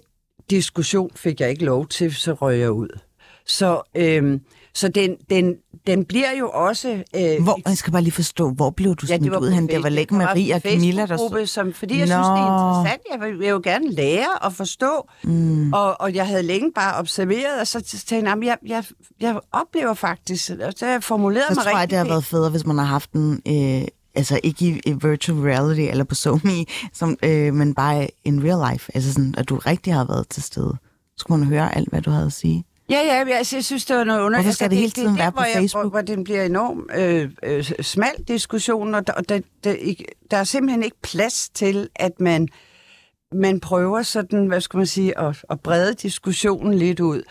[0.49, 2.99] diskussion fik jeg ikke lov til, så røg jeg ud.
[3.45, 4.41] Så, øhm,
[4.73, 5.55] så den, den,
[5.87, 7.03] den bliver jo også...
[7.15, 9.67] Øh, Hvor, jeg skal bare lige forstå, hvor blev du smidt ud hen?
[9.67, 11.45] Det var ikke Maria og Camilla, der stod...
[11.45, 12.13] Som, fordi jeg Nå.
[12.13, 13.01] synes, det er interessant.
[13.11, 15.09] Jeg vil, jeg vil jo gerne lære og forstå.
[15.23, 15.73] Mm.
[15.73, 18.83] Og, og jeg havde længe bare observeret, og så tænkte jeg, "Jamen, jeg, jeg,
[19.21, 22.49] jeg oplever faktisk, og så jeg formuleret Så mig tror jeg, det har været federe,
[22.49, 23.41] hvis man har haft en...
[23.47, 28.43] Øh, altså ikke i, i virtual reality eller på SoMe, som, øh, men bare in
[28.43, 28.91] real life.
[28.95, 30.77] Altså sådan, at du rigtig har været til stede.
[31.17, 32.63] Så kunne man høre alt, hvad du havde at sige.
[32.89, 34.45] Ja, ja, jeg, altså, jeg synes, det var noget underligt.
[34.45, 35.83] Hvorfor skal det hele tiden det, være hvor på jeg, Facebook?
[35.83, 39.75] Hvor, hvor den bliver enormt øh, øh, smal diskussion, og, der, der, der,
[40.31, 42.47] der er simpelthen ikke plads til, at man,
[43.31, 47.23] man prøver sådan, hvad skal man sige, at, at brede diskussionen lidt ud.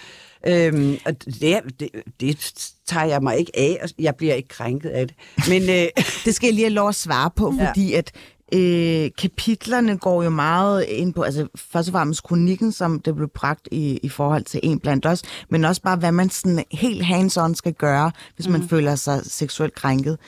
[0.46, 1.88] Øhm, og det, det,
[2.20, 2.54] det
[2.86, 5.16] tager jeg mig ikke af, og jeg bliver ikke krænket af det.
[5.48, 5.86] Men øh,
[6.24, 7.68] Det skal jeg lige have lov at svare på, Ja.
[7.68, 8.12] fordi at
[8.54, 13.28] øh, kapitlerne går jo meget ind på, altså først og fremmest kronikken, som det blev
[13.28, 17.02] bragt i, i forhold til en blandt os, men også bare, hvad man sådan helt
[17.04, 18.52] hands-on skal gøre, hvis Mhm.
[18.52, 18.68] man mm.
[18.68, 20.18] føler sig seksuelt krænket.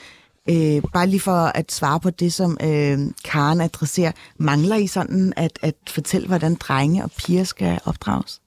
[0.49, 4.11] Øh, bare lige for at svare på det, som øh, Karen adresserer.
[4.37, 8.41] Mangler I sådan at, at fortælle, hvordan drenge og piger skal opdrages?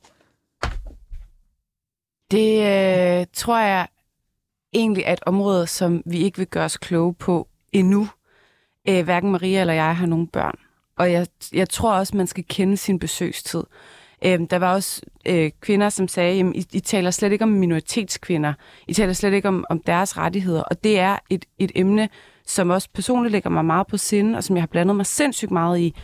[2.30, 3.88] Det øh, tror jeg
[4.72, 8.08] egentlig er et område, som vi ikke vil gøre os kloge på endnu.
[8.88, 10.58] Øh, hverken Maria eller jeg har nogen børn.
[10.98, 13.64] Og jeg, jeg tror også, man skal kende sin besøgstid.
[14.24, 17.48] Øh, der var også øh, kvinder, som sagde, at I, I taler slet ikke om
[17.48, 18.52] minoritetskvinder.
[18.88, 20.62] I taler slet ikke om, om deres rettigheder.
[20.62, 22.08] Og det er et, et emne,
[22.46, 25.50] som også personligt ligger mig meget på sinde, og som jeg har blandet mig sindssygt
[25.50, 25.94] meget i.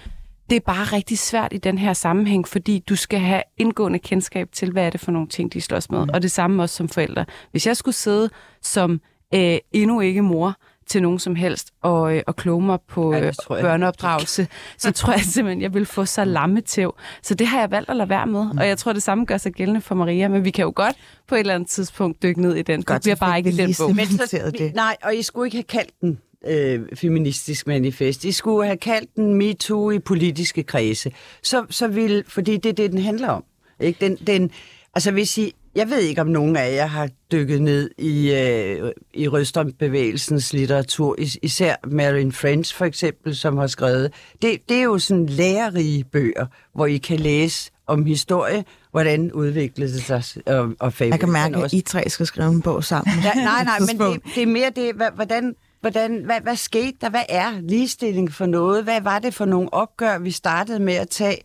[0.50, 4.48] Det er bare rigtig svært i den her sammenhæng, fordi du skal have indgående kendskab
[4.52, 6.04] til, hvad er det for nogle ting, de slås med.
[6.04, 6.10] Mm.
[6.14, 7.24] Og det samme også som forældre.
[7.50, 8.30] Hvis jeg skulle sidde
[8.62, 9.00] som
[9.34, 10.54] øh, endnu ikke mor
[10.90, 14.90] til nogen som helst og, øh, og kloge mig på øh, tror jeg børneopdragelse, så
[14.92, 16.94] tror jeg simpelthen, jeg vil få så lammetæv.
[17.22, 18.46] Så det har jeg valgt at lade være med.
[18.58, 20.96] Og jeg tror, det samme gør sig gældende for Maria, men vi kan jo godt
[21.28, 22.82] på et eller andet tidspunkt dykke ned i den.
[22.82, 23.96] Godt, det bliver bare ikke i den bog.
[23.96, 24.74] Men så- det.
[24.74, 28.24] Nej, og I skulle ikke have kaldt den øh, feministisk manifest.
[28.24, 31.12] I skulle have kaldt den MeToo i politiske kredse.
[31.42, 33.44] Så, så vil, fordi det er det, den handler om.
[33.80, 33.98] Ikke?
[34.08, 34.50] Den, den,
[34.94, 38.92] altså hvis I, jeg ved ikke, om nogen af jer har dykket ned i, øh,
[39.14, 44.12] i Rødstrøm-bevægelsens litteratur, is, især Marilyn French for eksempel, som har skrevet.
[44.42, 49.92] Det, det er jo sådan lærerige bøger, hvor I kan læse om historie, hvordan udviklede
[49.92, 53.14] det sig, og, og Jeg kan mærke, at I tre skal skrive en bog sammen.
[53.24, 57.10] Ja, nej, nej, men det, det er mere det, hvordan, hvordan, hvad, hvad skete der?
[57.10, 58.84] Hvad er ligestilling for noget?
[58.84, 61.42] Hvad var det for nogle opgør, vi startede med at tage?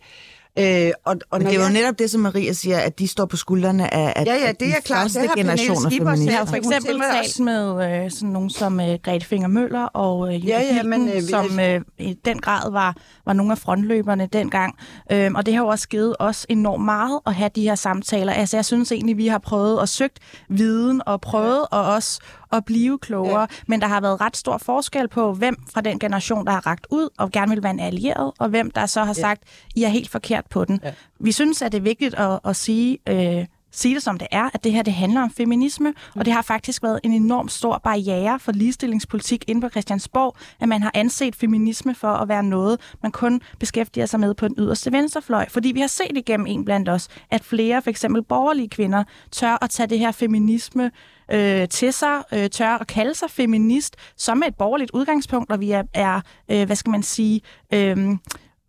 [0.58, 3.08] Øh, og, og Men det er jo jeg- netop det, som Maria siger, at de
[3.08, 5.02] står på skuldrene af, af Ja, ja, det de er klart.
[5.02, 6.32] første Det af selv Jeg feminister.
[6.38, 7.42] har for eksempel talt også.
[7.42, 11.08] med øh, sådan nogen som øh, Grete Finger Møller og øh, Ja, ja, Hilden, men,
[11.08, 12.96] øh, som øh, i den grad var,
[13.26, 14.74] var nogle af frontløberne dengang.
[15.12, 18.32] Øhm, og det har jo også givet os enormt meget at have de her samtaler.
[18.32, 22.20] Altså jeg synes egentlig, vi har prøvet at søgt viden og prøvet at også
[22.52, 23.40] at blive klogere.
[23.40, 23.46] Ja.
[23.68, 26.86] Men der har været ret stor forskel på, hvem fra den generation, der har ragt
[26.90, 29.42] ud og gerne vil være en allieret, og hvem der så har sagt,
[29.76, 30.80] I er helt forkert på den.
[30.84, 30.92] Ja.
[31.20, 32.98] Vi synes, at det er vigtigt at, at sige...
[33.08, 36.32] Øh, sige det som det er, at det her det handler om feminisme, og det
[36.32, 40.90] har faktisk været en enorm stor barriere for ligestillingspolitik inde på Christiansborg, at man har
[40.94, 45.48] anset feminisme for at være noget, man kun beskæftiger sig med på den yderste venstrefløj.
[45.48, 49.64] Fordi vi har set igennem en blandt os, at flere, for eksempel borgerlige kvinder, tør
[49.64, 50.90] at tage det her feminisme
[51.30, 55.70] øh, til sig, øh, tør at kalde sig feminist som et borgerligt udgangspunkt, og vi
[55.70, 57.40] er, er øh, hvad skal man sige,
[57.74, 58.16] øh,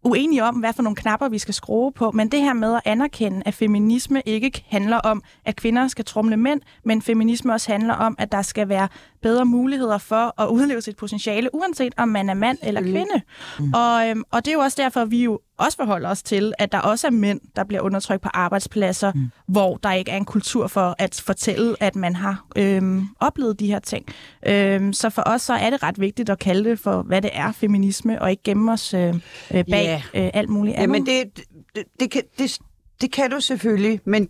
[0.04, 2.82] uenige om, hvad for nogle knapper vi skal skrue på, men det her med at
[2.86, 7.94] anerkende, at feminisme ikke handler om, at kvinder skal trumle mænd, men feminisme også handler
[7.94, 8.88] om, at der skal være
[9.22, 13.22] bedre muligheder for at udleve sit potentiale, uanset om man er mand eller kvinde.
[13.60, 13.74] Mm.
[13.74, 16.54] Og, øhm, og det er jo også derfor, at vi jo også forholder os til,
[16.60, 19.30] at der også er mænd, der bliver undertrykt på arbejdspladser, mm.
[19.48, 23.68] hvor der ikke er en kultur for at fortælle, at man har øhm, oplevet de
[23.68, 24.06] her ting.
[24.48, 27.30] Øhm, så for os så er det ret vigtigt at kalde det for, hvad det
[27.34, 29.14] er, feminisme, og ikke gemme os øh,
[29.54, 30.24] øh, bag Ja.
[30.26, 30.96] øh, alt muligt andet.
[30.96, 31.46] Jamen, det,
[31.76, 32.60] det, det, kan, det,
[33.02, 34.30] det kan du selvfølgelig, men,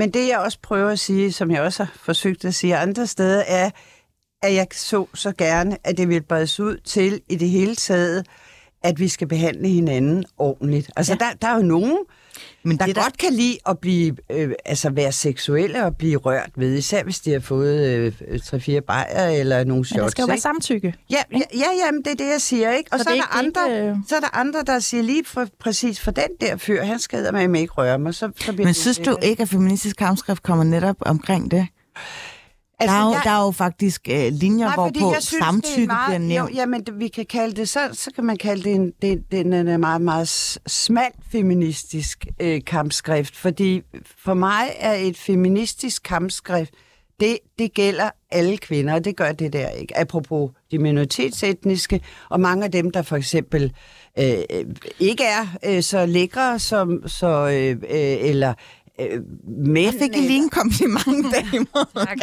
[0.00, 3.06] men det jeg også prøver at sige, som jeg også har forsøgt at sige andre
[3.06, 3.70] steder, er,
[4.42, 8.26] at jeg så så gerne, at det ville bredes ud til i det hele taget,
[8.82, 10.90] at vi skal behandle hinanden ordentligt.
[10.96, 11.24] Altså, ja.
[11.24, 11.98] der, der er jo nogen,
[12.62, 16.16] Men der det, der, godt kan lide at blive, øh, altså være seksuelle og blive
[16.16, 19.96] rørt ved, især hvis de har fået øh, 3-4 bajer eller nogle shots.
[19.96, 20.42] Men der skal jo være ikke?
[20.42, 20.94] samtykke.
[21.10, 22.92] Ja, ja, ja, jamen, det er det, jeg siger, ikke?
[22.92, 24.62] Og så, Så det er er der andre, det ikke, øh, så er der andre,
[24.66, 27.98] der siger lige for, præcis for den der fyr, han skader mig med ikke røre
[27.98, 29.24] mig, så, så bliver men det synes du sikkert.
[29.24, 31.66] ikke, at feministisk kampskrift kommer netop omkring det?
[32.80, 35.42] Altså, der, er jo, jeg- der er jo faktisk øh, linjer, Nej, hvorpå jeg synes,
[35.44, 36.50] samtykke meget, bliver nævnt.
[36.50, 39.40] Jo, jamen, vi kan kalde det, så, så kan man kalde det en, det, det
[39.40, 43.82] en meget, meget s- smal feministisk øh, kampskrift, fordi
[44.24, 46.70] for mig er et feministisk kampskrift,
[47.20, 49.98] det, det gælder alle kvinder, og det gør det der ikke.
[49.98, 53.72] Apropos de minoritetsetniske, og mange af dem, der for eksempel
[54.18, 54.64] øh, øh,
[55.00, 58.54] ikke er øh, så lækre, som, så, øh, øh, eller
[59.00, 59.20] øh,
[59.66, 59.86] mænd...
[59.86, 62.04] Jeg fik lige en kompliment, damer.
[62.06, 62.18] Tak,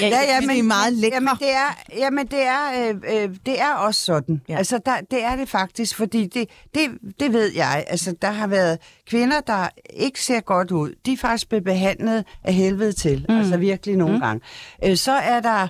[0.00, 1.14] Ja, ja, ja, men det er meget lækre.
[1.14, 4.40] Jamen, det er, jamen, det er, øh, øh, det er også sådan.
[4.48, 4.56] Ja.
[4.56, 6.90] Altså, der, det er det faktisk, fordi det, det,
[7.20, 7.84] det ved jeg.
[7.86, 10.94] Altså, der har været kvinder, der ikke ser godt ud.
[11.06, 13.26] De er faktisk blevet behandlet af helvede til.
[13.28, 13.38] Mm.
[13.38, 14.20] Altså, virkelig nogle mm.
[14.20, 14.40] gange.
[14.84, 15.68] Øh, så er der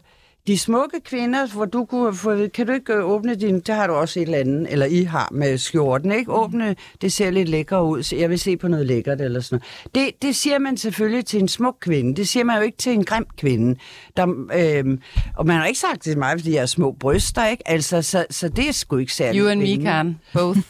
[0.48, 3.86] de smukke kvinder, hvor du kunne få, kan du ikke øh, åbne din, det har
[3.86, 6.32] du også et eller andet, eller I har med skjorten, ikke?
[6.32, 9.62] Åbne, det ser lidt lækker ud, så jeg vil se på noget lækkert eller sådan
[9.94, 9.94] noget.
[9.94, 12.92] Det, det siger man selvfølgelig til en smuk kvinde, det siger man jo ikke til
[12.92, 13.78] en grim kvinde.
[14.16, 15.00] Der, øhm,
[15.36, 17.68] og man har ikke sagt det til mig, fordi jeg har små bryster, ikke?
[17.68, 19.84] Altså, så, så det er sgu ikke særlig You and me.
[19.84, 20.20] Karen.
[20.32, 20.60] Both.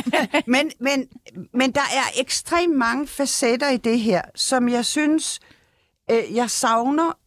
[0.54, 1.06] men, men,
[1.54, 5.40] men der er ekstremt mange facetter i det her, som jeg synes,
[6.10, 7.18] øh, jeg savner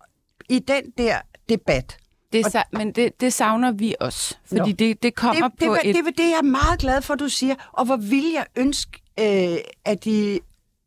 [0.50, 1.18] i den der
[1.50, 1.98] debat.
[2.34, 5.72] Det, sa- men det, det savner vi også, fordi det, det kommer det, det, på
[5.72, 5.96] var- et...
[5.96, 7.56] det, var det, jeg er meget glad for, du siger.
[7.74, 10.40] Og hvor vil jeg ønske, øh, at de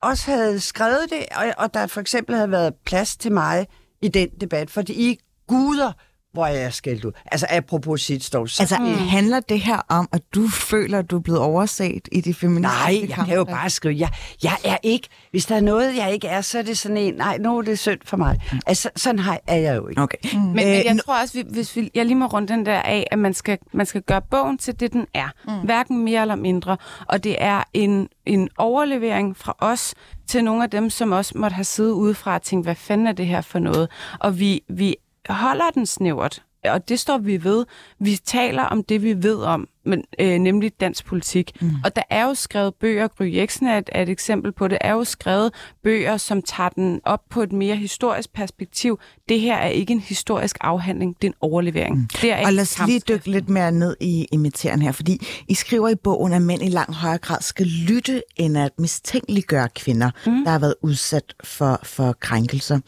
[0.02, 3.66] også havde skrevet det, og, og der for eksempel havde været plads til mig
[4.02, 5.92] i den debat, fordi I er guder,
[6.32, 7.12] hvor jeg er skældt ud.
[7.32, 8.46] Altså apropos shitstorm.
[8.48, 8.76] Så, Altså,
[9.10, 12.84] handler det her om, at du føler, at du er blevet overset i de feministiske
[12.84, 14.08] nej, jeg kan jo bare skrive, jeg,
[14.42, 17.14] jeg er ikke, hvis der er noget, jeg ikke er, så er det sådan en,
[17.14, 18.40] nej, nu er det synd for mig.
[18.66, 20.02] Altså, sådan har, er jeg jo ikke.
[20.02, 20.18] Okay.
[20.34, 22.82] Men, men Øh, jeg tror også, vi, hvis vi, jeg lige må runde den der
[22.82, 25.28] af, at man skal, man skal gøre bogen til det, den er.
[25.46, 25.52] Mm.
[25.64, 26.76] Hverken mere eller mindre.
[27.08, 29.94] Og det er en, en overlevering fra os
[30.26, 33.12] til nogle af dem, som også måtte have siddet udefra og tænkt, hvad fanden er
[33.12, 33.88] det her for noget?
[34.20, 34.96] Og vi, vi
[35.34, 36.42] holder den snævert.
[36.64, 37.66] Og det står vi ved.
[37.98, 41.52] Vi taler om det, vi ved om, men, øh, nemlig dansk politik.
[41.60, 41.70] Mm.
[41.84, 44.78] Og der er jo skrevet bøger, Gry Jeksen er et, er et eksempel på det,
[44.80, 45.52] er jo skrevet
[45.84, 49.00] bøger, som tager den op på et mere historisk perspektiv.
[49.28, 51.96] Det her er ikke en historisk afhandling, det er en overlevering.
[51.96, 52.08] Mm.
[52.22, 55.26] Det er Og lad os lige dykke lidt mere ned i, i materien her, fordi
[55.48, 59.68] I skriver i bogen, at mænd i langt højere grad skal lytte, end at mistænkeliggøre
[59.68, 60.44] kvinder, mm.
[60.44, 62.78] der har været udsat for, for krænkelser.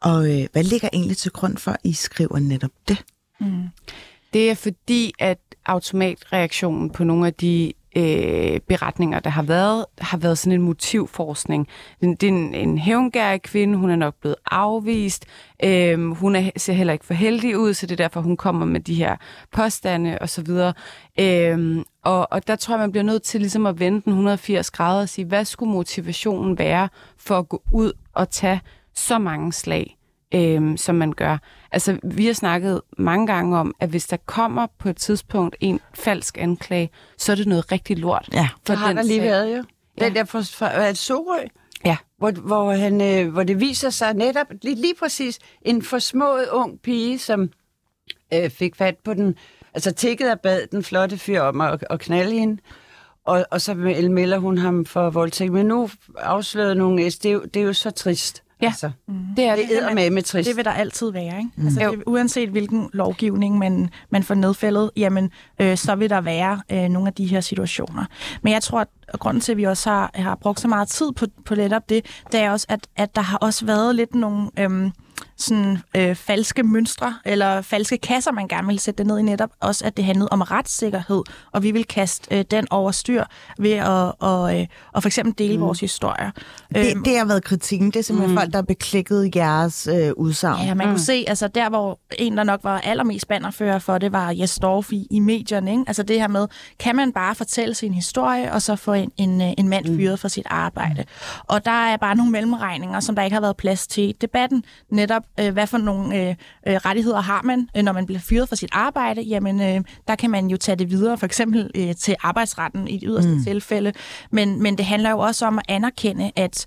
[0.00, 3.04] Og øh, hvad ligger egentlig til grund for, at I skriver netop det?
[3.40, 3.68] Mm.
[4.32, 10.18] Det er fordi, at automatreaktionen på nogle af de øh, beretninger, der har været, har
[10.18, 11.68] været sådan en motivforskning.
[12.00, 15.26] Det det er en, en hævngærig kvinde, hun er nok blevet afvist,
[15.64, 18.66] øh, hun er, ser heller ikke for heldig ud, så det er derfor, hun kommer
[18.66, 19.16] med de her
[19.52, 20.48] påstande osv.
[21.20, 24.70] Øh, og, og der tror jeg, man bliver nødt til ligesom at vende den 180
[24.70, 26.88] grader og sige, hvad skulle motivationen være
[27.18, 28.60] for at gå ud og tage
[29.00, 29.96] så mange slag?
[30.34, 31.38] øhm, som man gør.
[31.72, 35.80] Altså, vi har snakket mange gange om, at hvis der kommer på et tidspunkt en
[35.94, 38.28] falsk anklage, så er det noget rigtig lort.
[38.32, 38.48] Ja.
[38.66, 39.26] For har den der lige sag.
[39.28, 39.64] været, jo.
[40.00, 40.04] Ja.
[40.04, 41.46] Den der fra, fra Sorø,
[41.84, 41.96] Ja.
[42.18, 46.80] hvor, hvor, han, øh, hvor det viser sig netop lige, lige præcis en forsmået ung
[46.82, 47.50] pige, som
[48.34, 49.34] øh, fik fat på den,
[49.74, 52.62] altså tækket og bad den flotte fyr om at, at knalde hende.
[53.24, 55.52] Og, og så melder hun ham for voldtægt.
[55.52, 57.18] Men nu afslørede nogle S.
[57.18, 58.42] Det er jo, det er jo så trist.
[58.62, 58.66] Ja.
[58.66, 58.90] Altså,
[59.36, 59.94] Det er det det.
[59.94, 60.48] med med trist.
[60.48, 61.50] Det vil der altid være, ikke?
[61.56, 61.64] Mm.
[61.66, 66.60] Altså, det, uanset hvilken lovgivning man, man får nedfældet, jamen, øh, så vil der være
[66.72, 68.04] øh, nogle af de her situationer.
[68.42, 68.88] Men jeg tror, at
[69.18, 72.04] grunden til, at vi også har, har brugt så meget tid på, på netop det,
[72.32, 74.50] det er også, at, at der har også været lidt nogle...
[74.58, 74.92] Øhm,
[75.40, 79.50] sådan, øh, falske mønstre eller falske kasser, man gerne vil sætte det ned i netop.
[79.60, 81.22] Også at det handlede om retssikkerhed,
[81.52, 83.24] og vi vil kaste øh, den over styr
[83.58, 85.62] ved at og, øh, og for eksempel dele mm.
[85.62, 86.30] vores historier.
[86.74, 87.90] Det, øhm, det har været kritikken.
[87.90, 88.38] Det er simpelthen mm.
[88.38, 90.66] folk, der har beklikket jeres øh, udsagn.
[90.66, 90.92] Ja, man mm.
[90.92, 94.58] kunne se, altså der, hvor en, der nok var allermest bannerfører for det, var Jes
[94.58, 95.70] Dorf i, i medierne.
[95.70, 95.84] Ikke?
[95.86, 96.46] Altså det her med,
[96.78, 99.96] kan man bare fortælle sin historie, og så få en, en, en mand mm.
[99.96, 101.04] fyret for sit arbejde.
[101.46, 104.64] Og der er bare nogle mellemregninger, som der ikke har været plads til i debatten.
[104.90, 106.34] Netop, øh, hvad for nogle øh,
[106.66, 109.22] øh, rettigheder har man, øh, når man bliver fyret for sit arbejde?
[109.22, 112.94] Jamen, øh, der kan man jo tage det videre, for eksempel øh, til arbejdsretten i
[112.94, 113.44] et yderste mm.
[113.44, 113.92] tilfælde.
[114.30, 116.66] Men, men det handler jo også om at anerkende, at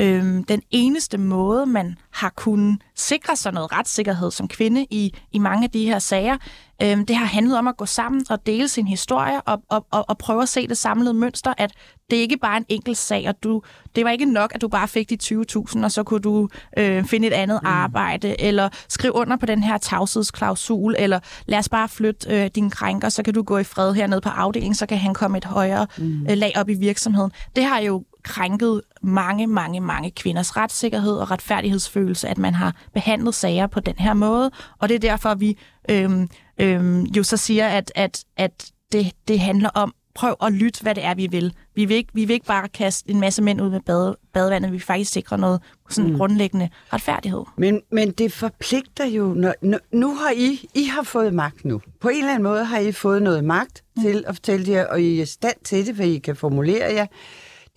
[0.00, 5.38] øhm, den eneste måde, man har kunnet sikre sig noget retssikkerhed som kvinde i, i
[5.38, 6.36] mange af de her sager,
[6.82, 10.04] øhm, det har handlet om at gå sammen og dele sin historie og, og, og,
[10.08, 11.72] og prøve at se det samlede mønster, at
[12.10, 13.62] det ikke bare er en enkelt sag, og du,
[13.96, 17.04] det var ikke nok, at du bare fik de 20.000, og så kunne du øh,
[17.04, 17.68] finde et andet mm.
[17.68, 22.70] arbejde, eller skrive under på den her tavshedsklausul, eller lad os bare flytte øh, din
[22.70, 25.44] krænker, så kan du gå i fred hernede på afdelingen, så kan han komme et
[25.44, 26.26] højere mm.
[26.30, 27.32] øh, lag op i virksomheden.
[27.56, 33.34] Det har jo krænket mange, mange, mange kvinders retssikkerhed og retfærdighedsfølelse, at man har behandlet
[33.34, 34.50] sager på den her måde.
[34.78, 35.58] Og det er derfor, vi
[35.90, 40.82] øhm, øhm, jo så siger, at, at, at det, det handler om, prøv at lytte,
[40.82, 41.54] hvad det er, vi vil.
[41.74, 44.70] Vi vil ikke, vi vil ikke bare kaste en masse mænd ud med bade, badevandet,
[44.70, 45.60] vi vil faktisk sikre noget
[45.90, 46.16] sådan mm.
[46.16, 47.42] grundlæggende retfærdighed.
[47.56, 51.80] Men, men det forpligter jo, når, når, nu har I, I har fået magt nu.
[52.00, 54.02] På en eller anden måde har I fået noget magt mm.
[54.02, 57.06] til at fortælle jer, og I er stand til det, for I kan formulere jer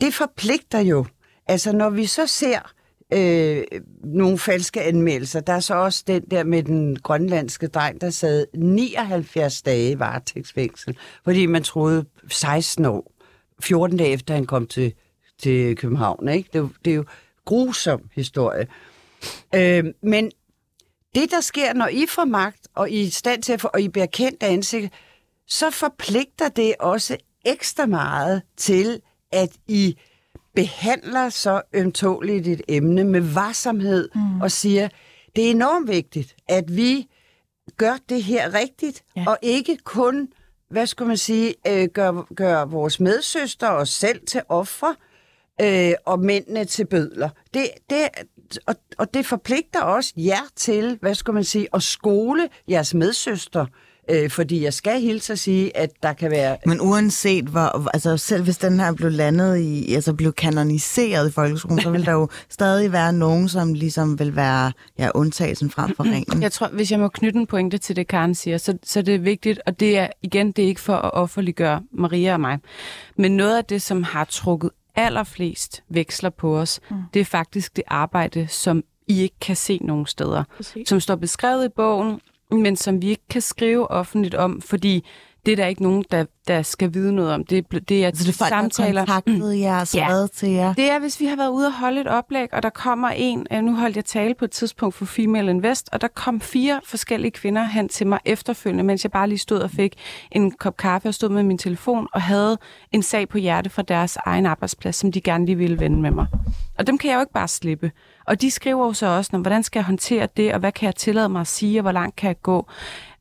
[0.02, 1.06] det forpligter jo.
[1.48, 2.74] Altså, når vi så ser
[3.14, 3.64] øh,
[4.04, 8.46] nogle falske anmeldelser, der er så også den der med den grønlandske dreng, der sad
[8.54, 13.12] 79 dage i varetægtsfængsel, fordi man troede 16 år,
[13.62, 14.94] 14 dage efter han kom til,
[15.40, 16.30] til København.
[16.30, 16.50] Ikke?
[16.54, 17.06] Det, det er jo
[17.46, 18.68] grusom historie.
[19.56, 20.32] Øh, men
[21.16, 23.70] det, der sker, når I får magt, og I er i stand til at få,
[23.74, 24.94] og I bliver kendt af ansigt,
[25.48, 29.02] så forpligter det også ekstra meget til,
[29.36, 29.98] at I
[30.56, 34.42] behandler så ømtåligt et emne med varsomhed mm.
[34.42, 34.90] og siger,
[35.36, 37.08] det er enormt vigtigt, at vi
[37.78, 39.24] gør det her rigtigt, ja.
[39.28, 40.30] og ikke kun,
[40.70, 44.96] hvad skal man sige, øh, gør, gør vores medsøster og selv til ofre,
[45.62, 47.30] øh, og mændene til bødler.
[47.54, 48.08] Det, det,
[48.66, 53.66] og, og det forpligter også jer til, hvad skal man sige, at skole jeres medsøster
[54.10, 56.58] Øh, fordi jeg skal hilse at sige, at der kan være...
[56.66, 61.32] Men uanset hvor, altså selv hvis den her blev landet i, altså blev kanoniseret i
[61.32, 65.96] folkeskolen, så vil der jo stadig være nogen, som ligesom vil være ja, undtagelsen frem
[65.96, 66.42] for reglen.
[66.42, 69.16] Jeg tror, hvis jeg må knytte en pointe til det, Karen siger, så, så det
[69.16, 72.60] er vigtigt, og det er igen, det er ikke for at offerliggøre Maria og mig,
[73.18, 76.98] men noget af det, som har trukket allerflest veksler på os, mm.
[77.14, 80.44] det er faktisk det arbejde, som I ikke kan se nogen steder.
[80.56, 80.90] Præcis.
[80.90, 82.20] Som står beskrevet i bogen,
[82.62, 85.06] men som vi ikke kan skrive offentligt om, fordi
[85.46, 87.44] det er der ikke nogen, der, der skal vide noget om.
[87.44, 89.06] Det, det er, altså det er folk, samtaler.
[89.06, 89.60] der mm.
[89.60, 90.28] jer og ja.
[90.34, 90.74] til jer?
[90.74, 93.48] Det er, hvis vi har været ude og holde et oplæg, og der kommer en,
[93.52, 96.82] øh, nu holdt jeg tale på et tidspunkt for Female Invest, og der kom fire
[96.86, 99.94] forskellige kvinder hen til mig efterfølgende, mens jeg bare lige stod og fik
[100.32, 102.58] en kop kaffe og stod med min telefon og havde
[102.92, 106.12] en sag på hjerte fra deres egen arbejdsplads, som de gerne lige ville vende med
[106.12, 106.28] mig.
[106.78, 107.92] Og dem kan jeg jo ikke bare slippe.
[108.28, 110.96] Og de skriver jo så også, hvordan skal jeg håndtere det, og hvad kan jeg
[110.96, 112.68] tillade mig at sige, og hvor langt kan jeg gå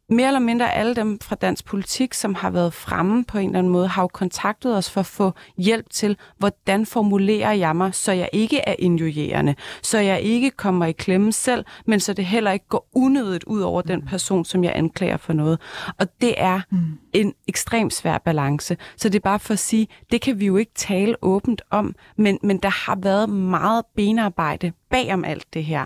[0.08, 3.58] mere eller mindre alle dem fra dansk politik, som har været fremme på en eller
[3.58, 7.94] anden måde, har jo kontaktet os for at få hjælp til, hvordan formulerer jeg mig,
[7.94, 12.26] så jeg ikke er injurierende, så jeg ikke kommer i klemme selv, men så det
[12.26, 15.60] heller ikke går unødigt ud over den person, som jeg anklager for noget.
[15.98, 16.98] Og det er mm.
[17.14, 18.76] En ekstremt svær balance.
[18.96, 21.94] Så det er bare for at sige, det kan vi jo ikke tale åbent om,
[22.16, 25.84] men, men der har været meget benarbejde bag om alt det her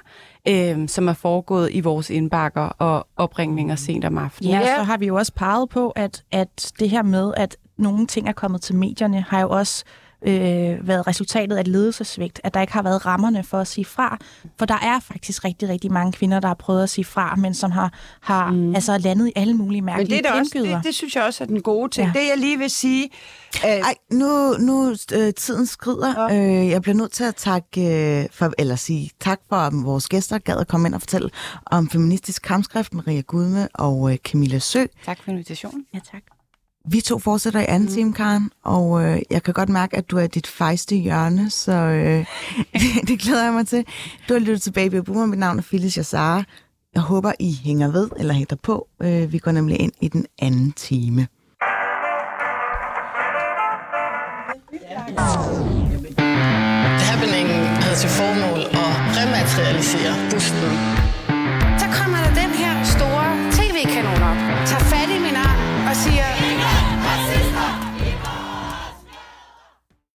[0.49, 4.53] øh, som er foregået i vores indbakker og opringninger sent om aftenen.
[4.53, 8.07] Ja, så har vi jo også peget på, at, at det her med, at nogle
[8.07, 10.07] ting er kommet til medierne, har jo også øh,
[10.83, 14.19] været resultatet af ledelsesvigt, at der ikke har været rammerne for at sige fra.
[14.59, 17.55] For der er faktisk rigtig, rigtig mange kvinder, der har prøvet at sige fra, men
[17.55, 18.75] som har, har mm.
[18.75, 21.45] altså landet i alle mulige mærkelige Men det, er også, det, det synes jeg også
[21.45, 22.11] er den gode ting.
[22.14, 22.21] Ja.
[22.21, 23.09] Det jeg lige vil sige...
[23.64, 23.71] Øh...
[23.71, 26.33] Ej, nu, nu øh, tiden skrider.
[26.33, 26.62] Ja.
[26.62, 30.09] Øh, jeg bliver nødt til at takke, øh, for, eller sige tak for, at vores
[30.09, 31.31] gæster gad at komme ind og fortælle
[31.66, 34.85] om feministisk kampskrift, Maria Gudme og øh, Camilla Sø.
[35.05, 35.85] Tak for invitationen.
[35.95, 36.23] Ja, tak.
[36.91, 37.95] Vi to fortsætter i anden mm.
[37.95, 41.72] time, Karen, og øh, jeg kan godt mærke, at du er dit fejste hjørne, så
[41.72, 42.26] øh,
[42.72, 43.84] det, det glæder jeg mig til.
[44.28, 46.45] Du har lyttet til Baby Boomer, mit navn er Phyllis Jassara.
[46.95, 48.89] Jeg håber, I hænger ved eller hænger på.
[49.03, 51.26] Øh, vi går nemlig ind i den anden time.
[57.09, 59.28] Happeningen havde til formål at rematerialisere
[59.59, 60.78] rematerialisere busten.